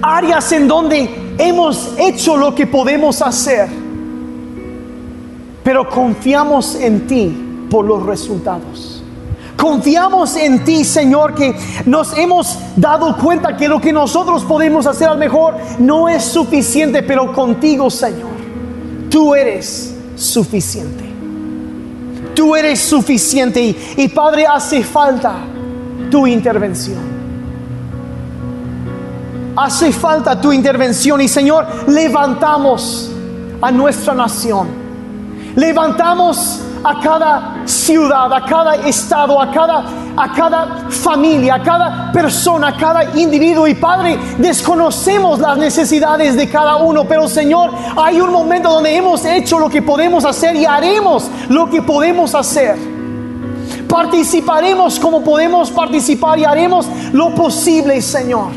Áreas 0.00 0.52
en 0.52 0.66
donde 0.66 1.34
hemos 1.38 1.94
hecho 1.98 2.36
lo 2.36 2.54
que 2.54 2.66
podemos 2.66 3.22
hacer, 3.22 3.68
pero 5.62 5.88
confiamos 5.88 6.74
en 6.76 7.06
ti 7.06 7.66
por 7.70 7.84
los 7.84 8.02
resultados. 8.04 8.93
Confiamos 9.64 10.36
en 10.36 10.62
ti, 10.62 10.84
Señor, 10.84 11.34
que 11.34 11.56
nos 11.86 12.14
hemos 12.18 12.58
dado 12.76 13.16
cuenta 13.16 13.56
que 13.56 13.66
lo 13.66 13.80
que 13.80 13.94
nosotros 13.94 14.44
podemos 14.44 14.86
hacer 14.86 15.08
al 15.08 15.16
mejor 15.16 15.56
no 15.78 16.06
es 16.06 16.22
suficiente, 16.22 17.02
pero 17.02 17.32
contigo, 17.32 17.88
Señor, 17.88 18.28
tú 19.08 19.34
eres 19.34 19.96
suficiente. 20.16 21.04
Tú 22.34 22.54
eres 22.54 22.78
suficiente 22.78 23.62
y, 23.62 23.94
y 23.96 24.08
Padre, 24.08 24.46
hace 24.46 24.84
falta 24.84 25.36
tu 26.10 26.26
intervención. 26.26 27.00
Hace 29.56 29.92
falta 29.92 30.38
tu 30.38 30.52
intervención 30.52 31.22
y 31.22 31.28
Señor, 31.28 31.66
levantamos 31.88 33.10
a 33.62 33.72
nuestra 33.72 34.12
nación. 34.12 34.68
Levantamos 35.56 36.60
a 36.84 37.00
cada 37.00 37.62
ciudad, 37.64 38.30
a 38.30 38.44
cada 38.44 38.74
estado, 38.74 39.40
a 39.40 39.50
cada, 39.50 39.84
a 40.16 40.32
cada 40.32 40.90
familia, 40.90 41.54
a 41.54 41.62
cada 41.62 42.12
persona, 42.12 42.68
a 42.68 42.76
cada 42.76 43.18
individuo. 43.18 43.66
Y 43.66 43.74
Padre, 43.74 44.18
desconocemos 44.38 45.38
las 45.38 45.56
necesidades 45.56 46.36
de 46.36 46.48
cada 46.48 46.76
uno, 46.76 47.04
pero 47.08 47.26
Señor, 47.26 47.70
hay 47.96 48.20
un 48.20 48.30
momento 48.30 48.70
donde 48.70 48.94
hemos 48.94 49.24
hecho 49.24 49.58
lo 49.58 49.70
que 49.70 49.80
podemos 49.80 50.26
hacer 50.26 50.54
y 50.56 50.66
haremos 50.66 51.30
lo 51.48 51.70
que 51.70 51.80
podemos 51.80 52.34
hacer. 52.34 52.76
Participaremos 53.88 55.00
como 55.00 55.24
podemos 55.24 55.70
participar 55.70 56.38
y 56.38 56.44
haremos 56.44 56.86
lo 57.12 57.34
posible, 57.34 58.02
Señor. 58.02 58.48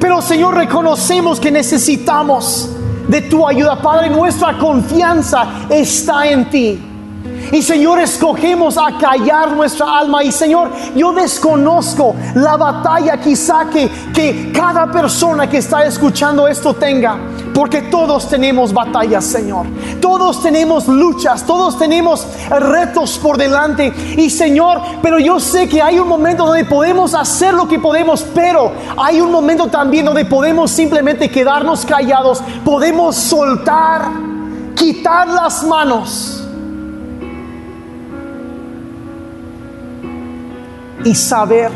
Pero 0.00 0.20
Señor, 0.20 0.54
reconocemos 0.56 1.38
que 1.38 1.50
necesitamos 1.50 2.70
de 3.06 3.22
tu 3.22 3.46
ayuda. 3.46 3.80
Padre, 3.80 4.10
nuestra 4.10 4.58
confianza 4.58 5.46
está 5.70 6.26
en 6.26 6.50
ti. 6.50 6.93
Y 7.52 7.62
Señor, 7.62 8.00
escogemos 8.00 8.76
a 8.76 8.98
callar 8.98 9.52
nuestra 9.52 9.98
alma. 9.98 10.22
Y 10.22 10.32
Señor, 10.32 10.70
yo 10.94 11.12
desconozco 11.12 12.14
la 12.34 12.56
batalla 12.56 13.20
quizá 13.20 13.66
que, 13.70 13.88
que 14.14 14.52
cada 14.52 14.90
persona 14.90 15.48
que 15.48 15.58
está 15.58 15.84
escuchando 15.84 16.48
esto 16.48 16.74
tenga. 16.74 17.18
Porque 17.54 17.82
todos 17.82 18.28
tenemos 18.28 18.72
batallas, 18.72 19.24
Señor. 19.24 19.66
Todos 20.00 20.42
tenemos 20.42 20.88
luchas, 20.88 21.44
todos 21.44 21.78
tenemos 21.78 22.26
retos 22.50 23.18
por 23.18 23.38
delante. 23.38 23.92
Y 24.16 24.28
Señor, 24.30 24.80
pero 25.00 25.18
yo 25.18 25.38
sé 25.38 25.68
que 25.68 25.80
hay 25.80 25.98
un 25.98 26.08
momento 26.08 26.46
donde 26.46 26.64
podemos 26.64 27.14
hacer 27.14 27.54
lo 27.54 27.68
que 27.68 27.78
podemos, 27.78 28.22
pero 28.34 28.72
hay 28.96 29.20
un 29.20 29.30
momento 29.30 29.68
también 29.68 30.04
donde 30.04 30.24
podemos 30.24 30.70
simplemente 30.70 31.30
quedarnos 31.30 31.84
callados. 31.86 32.42
Podemos 32.64 33.14
soltar, 33.16 34.10
quitar 34.74 35.28
las 35.28 35.62
manos 35.64 36.43
y 41.04 41.14
saber 41.14 41.70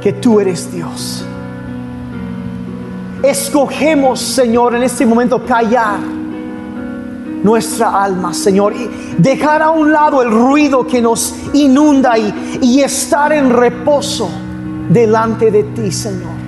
que 0.00 0.12
tú 0.14 0.40
eres 0.40 0.72
Dios. 0.72 1.24
Escogemos, 3.22 4.20
Señor, 4.20 4.74
en 4.76 4.84
este 4.84 5.04
momento 5.04 5.44
callar 5.44 5.98
nuestra 7.42 8.02
alma, 8.02 8.32
Señor, 8.32 8.74
y 8.74 8.88
dejar 9.18 9.62
a 9.62 9.70
un 9.70 9.92
lado 9.92 10.22
el 10.22 10.30
ruido 10.30 10.86
que 10.86 11.00
nos 11.00 11.34
inunda 11.52 12.16
y, 12.16 12.80
estar 12.80 13.32
en 13.32 13.50
reposo 13.50 14.30
delante 14.88 15.50
de 15.50 15.64
ti, 15.64 15.90
Señor. 15.92 16.38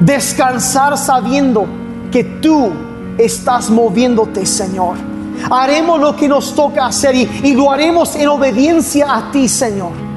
Descansar 0.00 0.98
sabiendo 0.98 1.66
que 2.10 2.24
tú 2.24 2.70
estás 3.16 3.70
moviéndote, 3.70 4.44
Señor. 4.44 4.96
Haremos 5.50 6.00
lo 6.00 6.14
que 6.14 6.28
nos 6.28 6.54
toca 6.54 6.86
hacer 6.86 7.14
y, 7.14 7.28
y 7.44 7.54
lo 7.54 7.70
haremos 7.70 8.14
en 8.16 8.28
obediencia 8.28 9.16
a 9.16 9.30
ti, 9.30 9.48
Señor 9.48 10.11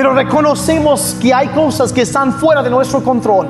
pero 0.00 0.14
reconocemos 0.14 1.14
que 1.20 1.34
hay 1.34 1.48
cosas 1.48 1.92
que 1.92 2.00
están 2.00 2.32
fuera 2.32 2.62
de 2.62 2.70
nuestro 2.70 3.04
control. 3.04 3.46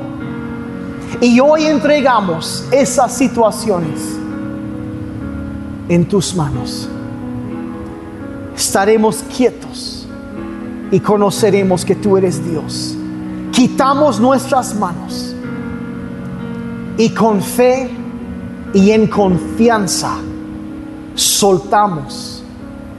Y 1.21 1.39
hoy 1.39 1.67
entregamos 1.67 2.65
esas 2.73 3.17
situaciones 3.17 4.01
en 5.89 6.09
tus 6.09 6.35
manos. 6.35 6.89
Estaremos 8.57 9.23
quietos 9.37 10.09
y 10.91 10.99
conoceremos 10.99 11.85
que 11.85 11.95
tú 11.95 12.17
eres 12.17 12.45
Dios. 12.45 12.97
Quitamos 13.53 14.19
nuestras 14.19 14.75
manos 14.75 15.33
y 16.99 17.11
con 17.11 17.41
fe 17.41 17.93
y 18.75 18.91
en 18.91 19.07
confianza 19.07 20.17
soltamos 21.15 22.43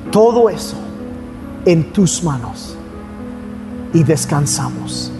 todo 0.10 0.50
eso 0.50 0.78
en 1.66 1.92
tus 1.92 2.24
manos 2.24 2.71
y 3.94 4.04
descansamos. 4.04 5.12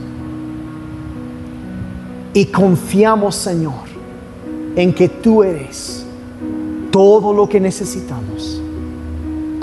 Y 2.34 2.46
confiamos, 2.46 3.36
Señor, 3.36 3.90
en 4.76 4.94
que 4.94 5.10
tú 5.10 5.44
eres 5.44 6.06
todo 6.92 7.34
lo 7.34 7.48
que 7.48 7.60
necesitamos, 7.60 8.62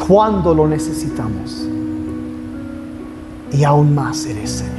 cuando 0.07 0.55
lo 0.55 0.69
necesitamos. 0.69 1.67
Y 3.53 3.65
aún 3.65 3.95
más 3.95 4.27
eres, 4.27 4.51
Señor. 4.51 4.77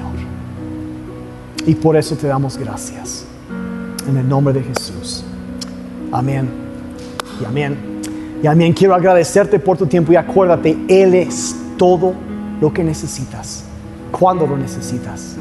Y 1.66 1.76
por 1.76 1.98
eso 1.98 2.16
te 2.16 2.28
damos 2.28 2.58
gracias. 2.58 3.26
En 4.08 4.18
el 4.18 4.28
nombre 4.28 4.54
de 4.54 4.62
Jesús. 4.64 5.24
Amén. 6.12 6.48
Y 7.42 7.46
amén. 7.46 7.78
Y 8.42 8.48
amén. 8.48 8.74
Quiero 8.74 8.94
agradecerte 8.94 9.60
por 9.60 9.78
tu 9.78 9.88
tiempo 9.88 10.12
y 10.12 10.16
acuérdate, 10.16 10.78
Él 10.88 11.16
es 11.16 11.56
todo 11.78 12.14
lo 12.62 12.72
que 12.72 12.84
necesitas 12.84 13.69
cuando 14.12 14.48
lo 14.48 14.58
necesitas 14.58 15.36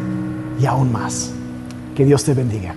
y 0.60 0.66
aún 0.66 0.92
más. 0.92 1.32
Que 1.94 2.04
Dios 2.04 2.24
te 2.24 2.34
bendiga. 2.34 2.74